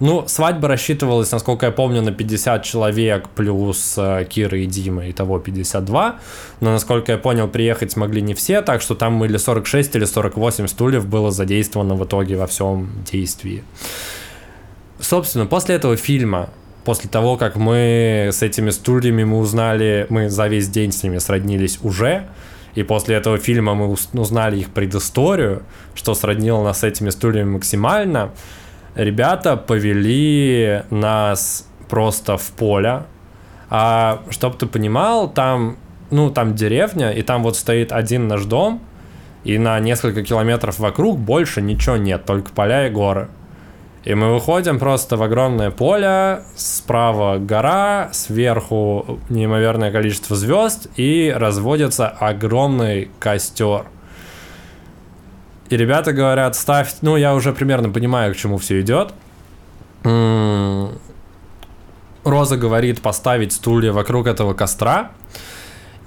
Ну, 0.00 0.26
свадьба 0.26 0.68
рассчитывалась, 0.68 1.30
насколько 1.32 1.66
я 1.66 1.72
помню, 1.72 2.02
на 2.02 2.12
50 2.12 2.62
человек 2.62 3.28
плюс 3.28 3.94
э, 3.98 4.26
Кира 4.28 4.58
и 4.58 4.66
Дима, 4.66 5.06
и 5.06 5.12
того 5.12 5.38
52. 5.38 6.18
Но, 6.60 6.72
насколько 6.72 7.12
я 7.12 7.18
понял, 7.18 7.48
приехать 7.48 7.92
смогли 7.92 8.22
не 8.22 8.34
все, 8.34 8.62
так 8.62 8.82
что 8.82 8.94
там 8.94 9.24
или 9.24 9.36
46, 9.36 9.96
или 9.96 10.04
48 10.04 10.66
стульев 10.68 11.06
было 11.06 11.30
задействовано 11.30 11.94
в 11.94 12.04
итоге 12.04 12.36
во 12.36 12.46
всем 12.46 12.90
действии. 13.10 13.62
Собственно, 15.00 15.46
после 15.46 15.74
этого 15.76 15.96
фильма 15.96 16.50
после 16.84 17.10
того, 17.10 17.36
как 17.36 17.56
мы 17.56 18.30
с 18.32 18.42
этими 18.42 18.70
стульями 18.70 19.24
мы 19.24 19.38
узнали, 19.38 20.06
мы 20.08 20.30
за 20.30 20.48
весь 20.48 20.68
день 20.68 20.92
с 20.92 21.02
ними 21.02 21.18
сроднились 21.18 21.78
уже, 21.82 22.26
и 22.74 22.82
после 22.82 23.16
этого 23.16 23.38
фильма 23.38 23.74
мы 23.74 23.96
узнали 24.14 24.58
их 24.58 24.70
предысторию, 24.70 25.62
что 25.94 26.14
сроднило 26.14 26.62
нас 26.62 26.80
с 26.80 26.84
этими 26.84 27.10
стульями 27.10 27.50
максимально, 27.50 28.30
ребята 28.94 29.56
повели 29.56 30.82
нас 30.90 31.68
просто 31.88 32.36
в 32.36 32.50
поле. 32.52 33.02
А 33.68 34.22
чтобы 34.30 34.56
ты 34.56 34.66
понимал, 34.66 35.30
там, 35.30 35.76
ну, 36.10 36.30
там 36.30 36.54
деревня, 36.54 37.10
и 37.10 37.22
там 37.22 37.42
вот 37.42 37.56
стоит 37.56 37.92
один 37.92 38.28
наш 38.28 38.44
дом, 38.44 38.82
и 39.44 39.58
на 39.58 39.78
несколько 39.80 40.22
километров 40.22 40.78
вокруг 40.78 41.18
больше 41.18 41.62
ничего 41.62 41.96
нет, 41.96 42.24
только 42.24 42.52
поля 42.52 42.86
и 42.86 42.90
горы. 42.90 43.28
И 44.04 44.14
мы 44.14 44.32
выходим 44.32 44.78
просто 44.78 45.16
в 45.18 45.22
огромное 45.22 45.70
поле, 45.70 46.42
справа 46.56 47.38
гора, 47.38 48.08
сверху 48.12 49.20
неимоверное 49.28 49.92
количество 49.92 50.36
звезд, 50.36 50.86
и 50.96 51.32
разводится 51.36 52.08
огромный 52.08 53.10
костер. 53.18 53.84
И 55.68 55.76
ребята 55.76 56.14
говорят, 56.14 56.56
ставь, 56.56 56.94
ну 57.02 57.16
я 57.16 57.34
уже 57.34 57.52
примерно 57.52 57.90
понимаю, 57.90 58.32
к 58.34 58.36
чему 58.38 58.56
все 58.56 58.80
идет. 58.80 59.12
Роза 62.24 62.56
говорит 62.56 63.02
поставить 63.02 63.52
стулья 63.52 63.92
вокруг 63.92 64.26
этого 64.26 64.54
костра 64.54 65.12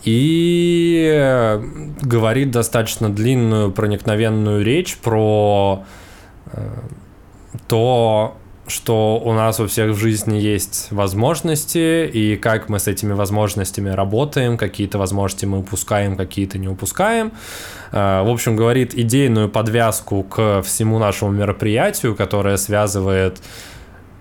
и 0.03 1.60
говорит 2.01 2.51
достаточно 2.51 3.10
длинную 3.10 3.71
проникновенную 3.71 4.63
речь 4.65 4.97
про 4.97 5.86
э, 6.47 6.69
то, 7.68 8.38
что 8.68 9.22
у 9.24 9.34
нас 9.34 9.60
у 9.60 9.68
всех 9.68 9.92
в 9.92 9.98
жизни 9.98 10.38
есть 10.38 10.88
возможности, 10.92 12.08
и 12.08 12.38
как 12.38 12.70
мы 12.70 12.80
с 12.80 12.88
этими 12.88 13.13
возможностями 13.13 13.89
работаем, 13.89 14.58
какие-то 14.58 14.98
возможности 14.98 15.46
мы 15.46 15.60
упускаем, 15.60 16.16
какие-то 16.16 16.58
не 16.58 16.70
упускаем. 16.70 17.34
Э, 17.92 18.24
в 18.24 18.30
общем, 18.30 18.56
говорит 18.56 18.94
идейную 18.94 19.50
подвязку 19.50 20.24
к 20.24 20.62
всему 20.62 20.98
нашему 20.98 21.32
мероприятию, 21.32 22.16
которое 22.16 22.58
связывает 22.58 23.42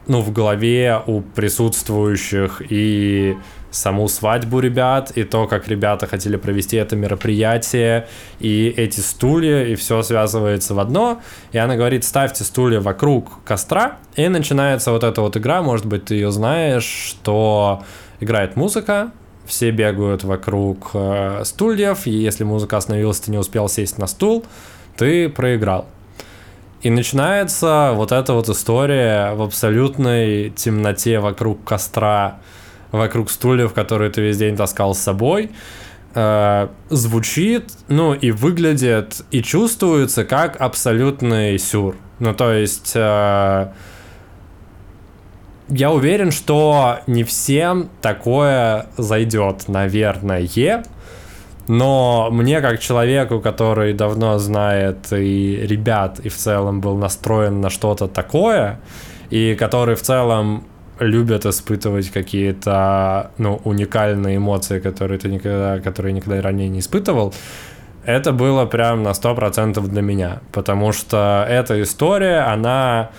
ну, 0.09 0.21
в 0.21 0.33
голове 0.33 1.01
у 1.07 1.21
присутствующих 1.21 2.63
и 2.69 3.37
саму 3.73 4.07
свадьбу 4.07 4.61
ребят, 4.61 5.11
и 5.17 5.25
то, 5.25 5.49
как 5.49 5.67
ребята 5.67 6.07
хотели 6.07 6.37
провести 6.37 6.77
это 6.77 6.95
мероприятие, 6.95 8.07
и 8.39 8.69
эти 8.69 9.01
стулья, 9.01 9.65
и 9.65 9.75
все 9.75 10.03
связывается 10.03 10.75
в 10.75 10.79
одно. 10.79 11.21
И 11.51 11.59
она 11.59 11.75
говорит, 11.75 12.05
ставьте 12.05 12.45
стулья 12.45 12.81
вокруг 12.81 13.43
костра, 13.45 13.97
и 14.15 14.29
начинается 14.29 14.93
вот 14.93 15.03
эта 15.03 15.21
вот 15.23 15.37
игра, 15.37 15.63
может 15.63 15.87
быть, 15.87 16.05
ты 16.05 16.15
ее 16.15 16.31
знаешь, 16.31 16.85
что 16.85 17.83
играет 18.21 18.55
музыка, 18.55 19.11
все 19.47 19.71
бегают 19.71 20.23
вокруг 20.23 20.91
э, 20.95 21.43
стульев, 21.45 22.07
и 22.07 22.11
если 22.11 22.45
музыка 22.45 22.77
остановилась, 22.77 23.21
ты 23.21 23.31
не 23.31 23.39
успел 23.39 23.69
сесть 23.69 23.99
на 23.99 24.07
стул, 24.07 24.45
ты 24.97 25.29
проиграл. 25.29 25.87
И 26.83 26.91
начинается 26.91 27.93
вот 27.95 28.13
эта 28.13 28.35
вот 28.35 28.49
история 28.49 29.35
в 29.35 29.43
абсолютной 29.43 30.51
темноте 30.51 31.21
вокруг 31.21 31.63
костра, 31.65 32.41
вокруг 32.93 33.31
стульев, 33.31 33.73
которые 33.73 34.11
ты 34.11 34.21
весь 34.21 34.39
день 34.39 34.57
таскал 34.57 34.95
с 34.95 35.01
собой, 35.01 35.51
э, 36.15 36.69
звучит, 36.91 37.73
ну 37.89 38.15
и 38.15 38.31
выглядит, 38.31 39.23
и 39.31 39.43
чувствуется 39.43 40.25
как 40.25 40.61
абсолютный 40.61 41.59
сюр. 41.59 41.97
Ну, 42.19 42.35
то 42.35 42.53
есть... 42.53 42.93
Э, 42.95 43.73
я 45.69 45.91
уверен, 45.91 46.33
что 46.33 46.99
не 47.07 47.25
всем 47.25 47.89
такое 48.03 48.87
зайдет, 48.99 49.69
наверное. 49.69 50.47
Но 51.69 52.29
мне, 52.31 52.61
как 52.61 52.81
человеку, 52.81 53.41
который 53.41 53.95
давно 53.95 54.39
знает 54.39 55.13
и 55.13 55.57
ребят, 55.63 56.21
и 56.21 56.29
в 56.29 56.37
целом 56.37 56.81
был 56.81 56.97
настроен 56.99 57.61
на 57.61 57.71
что-то 57.71 58.09
такое, 58.09 58.81
и 59.31 59.55
который 59.55 59.95
в 59.95 60.03
целом 60.03 60.65
любят 61.03 61.47
испытывать 61.47 62.11
какие-то 62.11 63.31
ну, 63.39 63.61
уникальные 63.65 64.37
эмоции, 64.37 64.81
которые 64.81 65.19
ты 65.19 65.29
никогда, 65.29 65.81
которые 65.81 66.13
никогда 66.13 66.41
ранее 66.41 66.69
не 66.69 66.81
испытывал, 66.81 67.35
это 68.05 68.33
было 68.33 68.67
прям 68.67 69.03
на 69.03 69.11
100% 69.11 69.87
для 69.89 70.03
меня. 70.03 70.41
Потому 70.53 70.93
что 70.93 71.47
эта 71.49 71.81
история, 71.83 72.41
она 72.41 73.11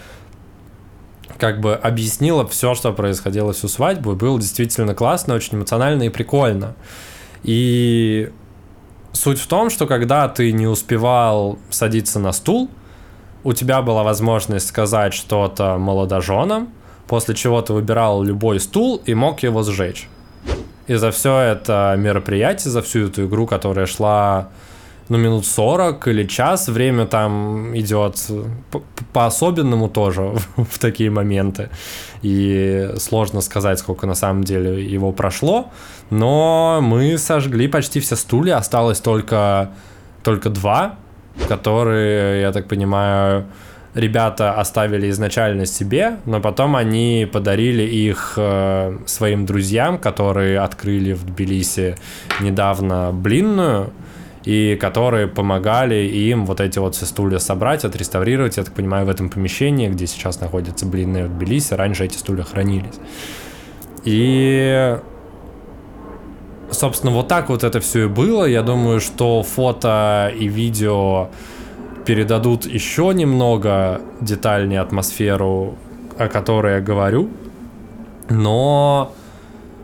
как 1.37 1.59
бы 1.59 1.73
объяснила 1.75 2.47
все, 2.47 2.75
что 2.75 2.93
происходило 2.93 3.53
всю 3.53 3.67
свадьбу, 3.67 4.15
было 4.15 4.39
действительно 4.39 4.93
классно, 4.93 5.35
очень 5.35 5.57
эмоционально 5.57 6.03
и 6.03 6.09
прикольно. 6.09 6.75
И 7.43 8.31
суть 9.13 9.39
в 9.39 9.47
том, 9.47 9.69
что 9.69 9.87
когда 9.87 10.27
ты 10.27 10.51
не 10.51 10.67
успевал 10.67 11.57
садиться 11.69 12.19
на 12.19 12.31
стул, 12.31 12.69
у 13.43 13.53
тебя 13.53 13.81
была 13.81 14.03
возможность 14.03 14.67
сказать 14.67 15.13
что-то 15.13 15.77
молодоженам, 15.77 16.69
после 17.07 17.35
чего 17.35 17.61
ты 17.61 17.73
выбирал 17.73 18.23
любой 18.23 18.59
стул 18.59 19.01
и 19.05 19.13
мог 19.13 19.43
его 19.43 19.63
сжечь. 19.63 20.07
И 20.87 20.95
за 20.95 21.11
все 21.11 21.39
это 21.39 21.95
мероприятие, 21.97 22.71
за 22.71 22.81
всю 22.81 23.07
эту 23.07 23.25
игру, 23.25 23.47
которая 23.47 23.85
шла 23.85 24.49
ну, 25.09 25.17
минут 25.17 25.45
40 25.45 26.07
или 26.07 26.27
час, 26.27 26.67
время 26.67 27.05
там 27.05 27.77
идет 27.77 28.17
по-особенному 29.13 29.89
тоже 29.89 30.33
в 30.55 30.79
такие 30.79 31.09
моменты. 31.09 31.69
И 32.21 32.89
сложно 32.97 33.41
сказать, 33.41 33.79
сколько 33.79 34.07
на 34.07 34.15
самом 34.15 34.43
деле 34.43 34.83
его 34.83 35.11
прошло. 35.11 35.71
Но 36.09 36.79
мы 36.81 37.17
сожгли 37.17 37.67
почти 37.67 37.99
все 37.99 38.15
стулья, 38.15 38.57
осталось 38.57 38.99
только, 38.99 39.71
только 40.23 40.49
два, 40.49 40.95
которые, 41.47 42.41
я 42.41 42.51
так 42.51 42.67
понимаю, 42.67 43.45
ребята 43.93 44.53
оставили 44.53 45.09
изначально 45.09 45.65
себе, 45.65 46.17
но 46.25 46.41
потом 46.41 46.75
они 46.75 47.27
подарили 47.31 47.83
их 47.83 48.33
э, 48.37 48.97
своим 49.05 49.45
друзьям, 49.45 49.97
которые 49.97 50.59
открыли 50.59 51.13
в 51.13 51.25
Тбилиси 51.25 51.97
недавно 52.39 53.11
блинную, 53.13 53.91
и 54.45 54.75
которые 54.75 55.27
помогали 55.27 55.95
им 55.95 56.45
вот 56.45 56.59
эти 56.59 56.77
вот 56.77 56.95
все 56.95 57.05
стулья 57.05 57.39
собрать, 57.39 57.85
отреставрировать, 57.85 58.57
я 58.57 58.63
так 58.63 58.73
понимаю, 58.73 59.05
в 59.05 59.09
этом 59.09 59.29
помещении, 59.29 59.87
где 59.87 60.05
сейчас 60.05 60.41
находится 60.41 60.85
блинная 60.85 61.27
в 61.27 61.37
Тбилиси, 61.37 61.73
раньше 61.75 62.05
эти 62.05 62.17
стулья 62.17 62.43
хранились. 62.43 62.95
И 64.03 64.97
собственно, 66.71 67.13
вот 67.13 67.27
так 67.27 67.49
вот 67.49 67.63
это 67.63 67.79
все 67.79 68.05
и 68.05 68.07
было. 68.07 68.45
Я 68.45 68.63
думаю, 68.63 68.99
что 68.99 69.43
фото 69.43 70.31
и 70.37 70.47
видео 70.47 71.29
передадут 72.05 72.65
еще 72.65 73.11
немного 73.13 74.01
детальнее 74.21 74.81
атмосферу, 74.81 75.77
о 76.17 76.27
которой 76.27 76.75
я 76.75 76.81
говорю. 76.81 77.29
Но 78.29 79.13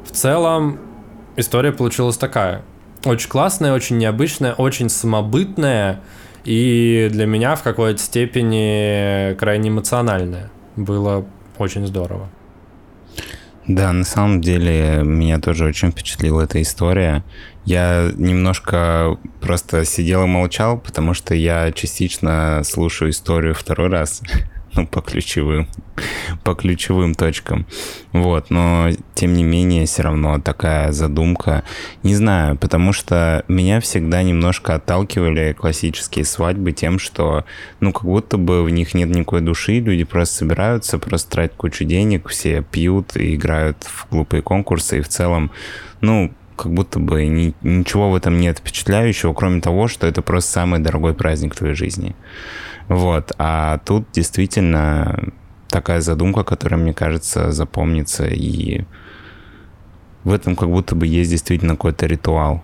в 0.06 0.12
целом 0.12 0.80
история 1.36 1.72
получилась 1.72 2.18
такая. 2.18 2.64
Очень 3.06 3.30
классная, 3.30 3.74
очень 3.74 3.98
необычная, 3.98 4.54
очень 4.54 4.90
самобытная 4.90 6.02
и 6.44 7.10
для 7.12 7.26
меня 7.26 7.56
в 7.56 7.64
какой-то 7.64 8.02
степени 8.02 9.34
крайне 9.36 9.70
эмоциональная. 9.70 10.50
Было 10.76 11.26
очень 11.58 11.86
здорово. 11.86 12.30
Да, 13.68 13.94
на 13.94 14.04
самом 14.04 14.42
деле 14.42 15.02
меня 15.04 15.40
тоже 15.40 15.66
очень 15.66 15.92
впечатлила 15.92 16.42
эта 16.42 16.60
история. 16.60 17.24
Я 17.70 18.12
немножко 18.18 19.20
просто 19.42 19.86
сидел 19.86 20.24
и 20.24 20.28
молчал, 20.28 20.80
потому 20.80 21.14
что 21.14 21.36
я 21.36 21.72
частично 21.72 22.64
слушаю 22.66 23.12
историю 23.12 23.54
второй 23.54 23.90
раз. 23.90 24.24
ну, 24.74 24.88
по 24.88 25.02
ключевым, 25.02 25.68
по 26.44 26.56
ключевым 26.56 27.14
точкам. 27.14 27.68
Вот, 28.12 28.50
но 28.50 28.90
тем 29.14 29.34
не 29.34 29.44
менее, 29.44 29.86
все 29.86 30.02
равно 30.02 30.40
такая 30.40 30.92
задумка. 30.92 31.64
Не 32.02 32.16
знаю, 32.16 32.58
потому 32.58 32.92
что 32.92 33.46
меня 33.48 33.80
всегда 33.82 34.24
немножко 34.24 34.74
отталкивали 34.74 35.54
классические 35.54 36.26
свадьбы 36.26 36.72
тем, 36.72 36.98
что, 36.98 37.46
ну, 37.82 37.94
как 37.94 38.06
будто 38.06 38.40
бы 38.40 38.64
в 38.64 38.72
них 38.72 38.96
нет 38.96 39.10
никакой 39.10 39.42
души, 39.42 39.80
люди 39.80 40.06
просто 40.06 40.38
собираются, 40.38 40.98
просто 40.98 41.30
тратят 41.30 41.56
кучу 41.56 41.84
денег, 41.84 42.30
все 42.30 42.64
пьют 42.64 43.16
и 43.16 43.36
играют 43.36 43.84
в 43.84 44.10
глупые 44.10 44.42
конкурсы, 44.42 44.98
и 44.98 45.02
в 45.02 45.08
целом, 45.08 45.52
ну, 46.02 46.34
как 46.60 46.74
будто 46.74 47.00
бы 47.00 47.26
ни, 47.26 47.54
ничего 47.62 48.10
в 48.10 48.16
этом 48.16 48.38
нет 48.38 48.60
впечатляющего, 48.60 49.34
кроме 49.34 49.62
того, 49.62 49.88
что 49.88 50.08
это 50.08 50.22
просто 50.22 50.52
самый 50.52 50.80
дорогой 50.82 51.14
праздник 51.14 51.56
в 51.56 51.58
твоей 51.58 51.74
жизни. 51.74 52.16
Вот. 52.90 53.32
А 53.38 53.78
тут 53.86 54.08
действительно 54.12 55.32
такая 55.70 56.02
задумка, 56.02 56.44
которая, 56.44 56.80
мне 56.80 56.94
кажется, 56.94 57.52
запомнится. 57.52 58.26
И 58.26 58.84
в 60.26 60.34
этом 60.34 60.58
как 60.58 60.70
будто 60.70 60.96
бы 60.96 61.08
есть 61.08 61.30
действительно 61.30 61.76
какой-то 61.76 62.08
ритуал, 62.08 62.64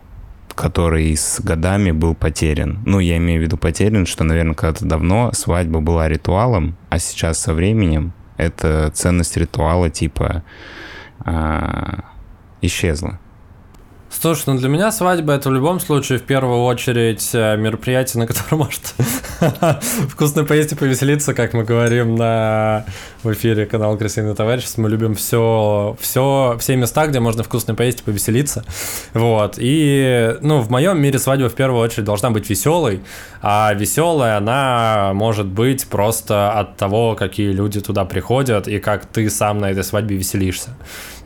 который 0.56 1.16
с 1.16 1.39
годами 1.39 1.91
был 1.91 2.16
потерян. 2.16 2.80
Ну, 2.86 3.00
я 3.00 3.16
имею 3.16 3.39
в 3.39 3.43
виду 3.43 3.56
потерян, 3.58 4.06
что, 4.06 4.26
наверное, 4.26 4.56
когда-то 4.56 4.86
давно 4.86 5.32
свадьба 5.32 5.80
была 5.80 6.10
ритуалом, 6.10 6.76
а 6.89 7.00
сейчас 7.00 7.39
со 7.39 7.54
временем 7.54 8.12
эта 8.36 8.91
ценность 8.93 9.38
ритуала 9.38 9.89
типа 9.89 10.43
а, 11.20 12.04
исчезла. 12.62 13.20
Слушай, 14.22 14.43
ну 14.47 14.57
для 14.57 14.70
меня 14.70 14.91
свадьба 14.91 15.34
это 15.34 15.49
в 15.49 15.53
любом 15.53 15.80
случае 15.80 16.20
в 16.20 16.24
первую 16.24 16.63
очередь 16.63 17.30
э, 17.34 17.57
мероприятие, 17.57 18.22
на 18.22 18.28
котором 18.28 18.59
может 18.59 18.82
вкусно 20.09 20.45
поесть 20.45 20.72
и 20.72 20.76
повеселиться, 20.76 21.34
как 21.34 21.53
мы 21.53 21.63
говорим 21.63 22.16
на 22.16 22.86
в 23.24 23.34
эфире 23.34 23.66
канал 23.66 23.97
Красивый 23.97 24.34
товарищество. 24.36 24.82
Мы 24.82 24.89
любим 24.89 25.16
все, 25.16 25.97
все, 25.99 26.57
все 26.59 26.76
места, 26.76 27.07
где 27.07 27.20
можно 27.20 27.43
вкусно 27.43 27.76
поесть 27.76 28.01
и 28.01 28.03
повеселиться. 28.03 28.63
Вот. 29.13 29.55
И, 29.57 30.38
ну, 30.41 30.59
в 30.61 30.70
моем 30.70 31.01
мире 31.01 31.20
свадьба 31.20 31.49
в 31.49 31.55
первую 31.55 31.82
очередь 31.82 32.05
должна 32.05 32.30
быть 32.30 32.49
веселой, 32.49 33.01
а 33.41 33.74
веселая 33.74 34.38
она 34.38 35.11
может 35.13 35.47
быть 35.47 35.88
просто 35.88 36.51
от 36.51 36.78
того, 36.78 37.16
какие 37.16 37.51
люди 37.51 37.82
туда 37.82 38.05
приходят 38.05 38.68
и 38.68 38.80
как 38.80 39.05
ты 39.07 39.30
сам 39.30 39.57
на 39.57 39.72
этой 39.72 39.84
свадьбе 39.84 40.16
веселишься. 40.16 40.76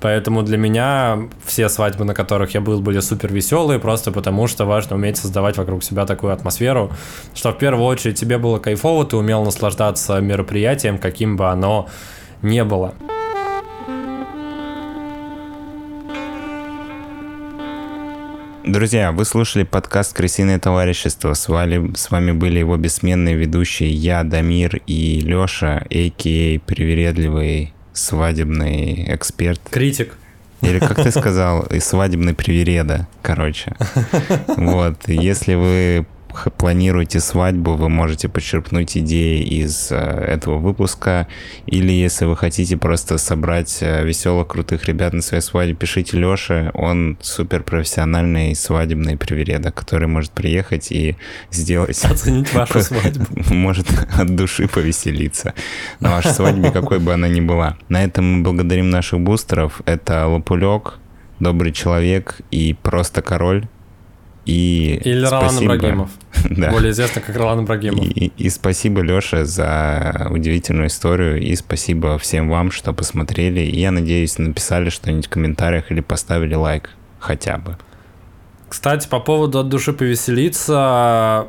Поэтому 0.02 0.44
для 0.44 0.58
меня 0.58 1.30
все 1.46 1.68
свадьбы, 1.68 2.06
на 2.06 2.14
которых 2.14 2.54
я 2.54 2.62
был, 2.62 2.80
были 2.80 3.00
супер 3.00 3.34
веселые, 3.34 3.80
просто 3.80 4.12
потому 4.12 4.48
что 4.48 4.66
важно 4.66 4.96
уметь 4.96 5.18
создавать 5.18 5.58
вокруг 5.58 5.84
себя 5.84 6.06
такую 6.06 6.34
атмосферу, 6.34 6.92
что 7.34 7.52
в 7.52 7.58
первую 7.58 7.86
очередь 7.86 8.18
тебе 8.18 8.38
было 8.38 8.60
кайфово, 8.60 9.06
ты 9.06 9.18
умел 9.18 9.44
наслаждаться 9.44 10.20
мероприятием, 10.20 10.98
каким 10.98 11.36
бы 11.36 11.50
оно 11.50 11.90
не 12.42 12.64
было. 12.64 12.94
Друзья, 18.66 19.12
вы 19.12 19.26
слушали 19.26 19.64
подкаст 19.64 20.16
«Крысиное 20.16 20.60
товарищество». 20.60 21.34
С 21.34 21.50
вами, 21.50 21.96
с 21.96 22.12
вами 22.12 22.34
были 22.34 22.60
его 22.60 22.78
бессменные 22.78 23.34
ведущие 23.34 23.90
я, 23.90 24.24
Дамир 24.24 24.82
и 24.86 25.22
Лёша, 25.22 25.88
а.к.а. 25.90 26.60
привередливый 26.60 27.74
свадебный 28.00 29.14
эксперт. 29.14 29.62
Критик. 29.70 30.16
Или, 30.62 30.80
как 30.80 31.02
ты 31.02 31.12
сказал, 31.12 31.68
свадебный 31.80 32.34
привереда, 32.34 33.08
короче. 33.22 33.76
Вот, 34.58 35.08
если 35.08 35.56
вы 35.56 36.06
планируете 36.58 37.20
свадьбу, 37.20 37.76
вы 37.76 37.90
можете 37.90 38.30
почерпнуть 38.30 38.98
идеи 38.98 39.42
из 39.42 39.92
э, 39.92 39.96
этого 39.96 40.58
выпуска. 40.58 41.28
Или 41.66 41.92
если 41.92 42.26
вы 42.26 42.38
хотите 42.38 42.78
просто 42.78 43.18
собрать 43.18 43.80
э, 43.82 44.06
веселых, 44.06 44.48
крутых 44.48 44.86
ребят 44.86 45.14
на 45.14 45.22
своей 45.22 45.42
свадьбе, 45.42 45.76
пишите 45.76 46.18
Леше. 46.18 46.72
Он 46.74 47.18
супер 47.22 47.64
профессиональный 47.64 48.56
свадебный 48.56 49.18
привереда, 49.18 49.72
который 49.72 50.08
может 50.08 50.32
приехать 50.32 50.92
и 50.92 51.16
сделать... 51.52 52.04
Оценить 52.06 52.54
вашу 52.54 52.82
свадьбу. 52.82 53.26
Может 53.54 53.88
от 54.18 54.36
души 54.36 54.68
повеселиться 54.68 55.54
на 56.00 56.12
вашей 56.12 56.32
свадьбе, 56.32 56.72
какой 56.72 57.00
бы 57.00 57.14
она 57.14 57.28
ни 57.28 57.42
была. 57.42 57.78
На 57.90 58.04
этом 58.04 58.26
мы 58.26 58.44
благодарим 58.44 58.90
наших 58.90 59.20
бустеров. 59.20 59.82
Это 59.86 60.28
Лопулек, 60.28 61.00
Добрый 61.40 61.72
человек 61.72 62.42
и 62.52 62.74
Просто 62.74 63.22
Король. 63.22 63.68
И 64.46 65.00
Или 65.04 65.26
Ролан 65.26 65.64
Ибрагимов. 65.64 66.10
да. 66.50 66.72
Более 66.72 66.92
известно 66.92 67.22
как 67.22 67.36
Ролан 67.36 67.64
Ибрагимов. 67.64 68.04
И, 68.04 68.26
и, 68.26 68.32
и 68.38 68.50
спасибо, 68.50 69.02
Леша, 69.02 69.46
за 69.46 70.28
удивительную 70.32 70.88
историю. 70.88 71.42
И 71.42 71.56
спасибо 71.56 72.18
всем 72.18 72.50
вам, 72.50 72.72
что 72.72 72.94
посмотрели. 72.94 73.62
И 73.62 73.80
я 73.80 73.92
надеюсь, 73.92 74.38
написали 74.38 74.90
что-нибудь 74.90 75.28
в 75.28 75.30
комментариях 75.30 75.92
или 75.92 76.02
поставили 76.02 76.56
лайк 76.56 76.92
хотя 77.20 77.58
бы. 77.58 77.78
Кстати, 78.70 79.08
по 79.08 79.20
поводу 79.20 79.60
от 79.60 79.70
души 79.70 79.94
повеселиться, 79.94 81.48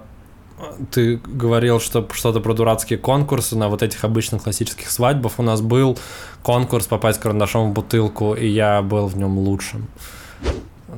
ты 0.90 1.16
говорил, 1.16 1.80
что 1.80 2.06
что-то 2.12 2.40
про 2.40 2.54
дурацкие 2.54 2.98
конкурсы 2.98 3.56
на 3.56 3.68
вот 3.68 3.82
этих 3.82 4.04
обычных 4.04 4.42
классических 4.42 4.90
свадьбах. 4.90 5.38
У 5.38 5.42
нас 5.42 5.60
был 5.60 5.98
конкурс 6.42 6.86
попасть 6.86 7.20
карандашом 7.20 7.70
в 7.70 7.72
бутылку, 7.74 8.34
и 8.34 8.46
я 8.46 8.82
был 8.82 9.06
в 9.06 9.16
нем 9.16 9.38
лучшим. 9.38 9.86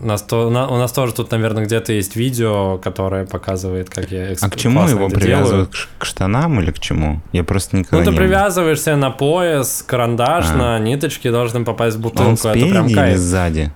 У 0.00 0.06
нас, 0.06 0.22
то, 0.22 0.48
на, 0.50 0.68
у 0.68 0.76
нас 0.78 0.90
тоже 0.92 1.12
тут, 1.12 1.30
наверное, 1.30 1.64
где-то 1.64 1.92
есть 1.92 2.16
видео, 2.16 2.78
которое 2.78 3.26
показывает, 3.26 3.90
как 3.90 4.10
я 4.10 4.34
А 4.40 4.50
к 4.50 4.56
чему 4.56 4.88
его 4.88 5.08
привязывают? 5.08 5.70
Делаю. 5.70 5.88
К 5.98 6.04
штанам 6.04 6.60
или 6.60 6.70
к 6.70 6.78
чему? 6.78 7.20
Я 7.32 7.44
просто 7.44 7.76
никогда 7.76 7.98
Ну, 7.98 8.04
ты 8.04 8.10
не 8.10 8.16
привязываешься 8.16 8.96
на 8.96 9.10
пояс, 9.10 9.84
карандаш, 9.86 10.46
а. 10.50 10.56
на 10.56 10.78
ниточки 10.78 11.30
должен 11.30 11.64
попасть 11.64 11.96
в 11.96 12.00
бутылку. 12.00 12.30
Он 12.30 12.36
спереди 12.36 12.64
Это 12.64 12.70
прям 12.70 12.86
или 12.86 12.94
кайф. 12.94 13.18
сзади? 13.18 13.72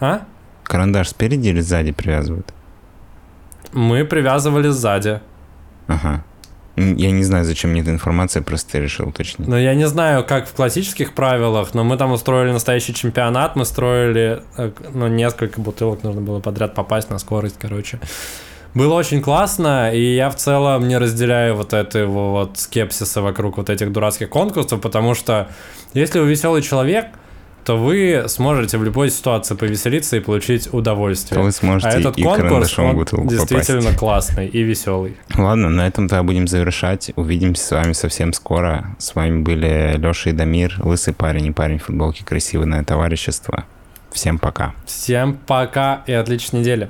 А? 0.00 0.20
Карандаш 0.62 1.08
спереди 1.08 1.48
или 1.48 1.60
сзади 1.60 1.92
привязывают? 1.92 2.52
Мы 3.72 4.04
привязывали 4.04 4.68
сзади. 4.68 5.20
Ага. 5.86 6.22
Я 6.76 7.12
не 7.12 7.22
знаю, 7.22 7.44
зачем 7.44 7.70
мне 7.70 7.82
эта 7.82 7.90
информация, 7.90 8.42
просто 8.42 8.80
решил 8.80 9.08
уточнить. 9.08 9.46
Ну, 9.46 9.56
я 9.56 9.74
не 9.74 9.86
знаю, 9.86 10.24
как 10.24 10.48
в 10.48 10.54
классических 10.54 11.14
правилах, 11.14 11.72
но 11.72 11.84
мы 11.84 11.96
там 11.96 12.10
устроили 12.10 12.50
настоящий 12.50 12.92
чемпионат, 12.92 13.54
мы 13.54 13.64
строили, 13.64 14.42
э, 14.56 14.72
ну, 14.92 15.06
несколько 15.06 15.60
бутылок 15.60 16.02
нужно 16.02 16.20
было 16.20 16.40
подряд 16.40 16.74
попасть 16.74 17.10
на 17.10 17.18
скорость, 17.18 17.56
короче. 17.60 18.00
Было 18.74 18.94
очень 18.94 19.22
классно, 19.22 19.94
и 19.94 20.16
я 20.16 20.30
в 20.30 20.34
целом 20.34 20.88
не 20.88 20.98
разделяю 20.98 21.54
вот 21.54 21.72
этого 21.72 22.30
вот 22.32 22.58
скепсиса 22.58 23.22
вокруг 23.22 23.56
вот 23.56 23.70
этих 23.70 23.92
дурацких 23.92 24.28
конкурсов, 24.28 24.80
потому 24.80 25.14
что 25.14 25.48
если 25.92 26.18
вы 26.18 26.26
веселый 26.26 26.60
человек, 26.60 27.06
то 27.64 27.76
вы 27.76 28.24
сможете 28.28 28.78
в 28.78 28.84
любой 28.84 29.10
ситуации 29.10 29.54
повеселиться 29.54 30.16
и 30.16 30.20
получить 30.20 30.72
удовольствие. 30.72 31.38
То 31.38 31.44
вы 31.44 31.52
сможете 31.52 31.88
а 31.88 31.98
этот 31.98 32.18
и 32.18 32.22
конкурс, 32.22 32.78
он 32.78 32.94
бутылку 32.94 33.28
действительно 33.28 33.80
попасть. 33.80 33.98
классный 33.98 34.46
и 34.46 34.62
веселый. 34.62 35.16
Ладно, 35.34 35.70
на 35.70 35.86
этом 35.86 36.08
тогда 36.08 36.22
будем 36.22 36.46
завершать. 36.46 37.12
Увидимся 37.16 37.64
с 37.64 37.70
вами 37.70 37.92
совсем 37.92 38.32
скоро. 38.32 38.94
С 38.98 39.14
вами 39.14 39.42
были 39.42 39.96
Леша 39.96 40.30
и 40.30 40.32
Дамир, 40.32 40.76
лысый 40.82 41.14
парень 41.14 41.46
и 41.46 41.50
парень 41.52 41.78
в 41.78 41.84
футболке, 41.84 42.24
красивое 42.24 42.84
товарищество. 42.84 43.64
Всем 44.12 44.38
пока. 44.38 44.74
Всем 44.86 45.36
пока 45.46 46.02
и 46.06 46.12
отличной 46.12 46.60
недели. 46.60 46.88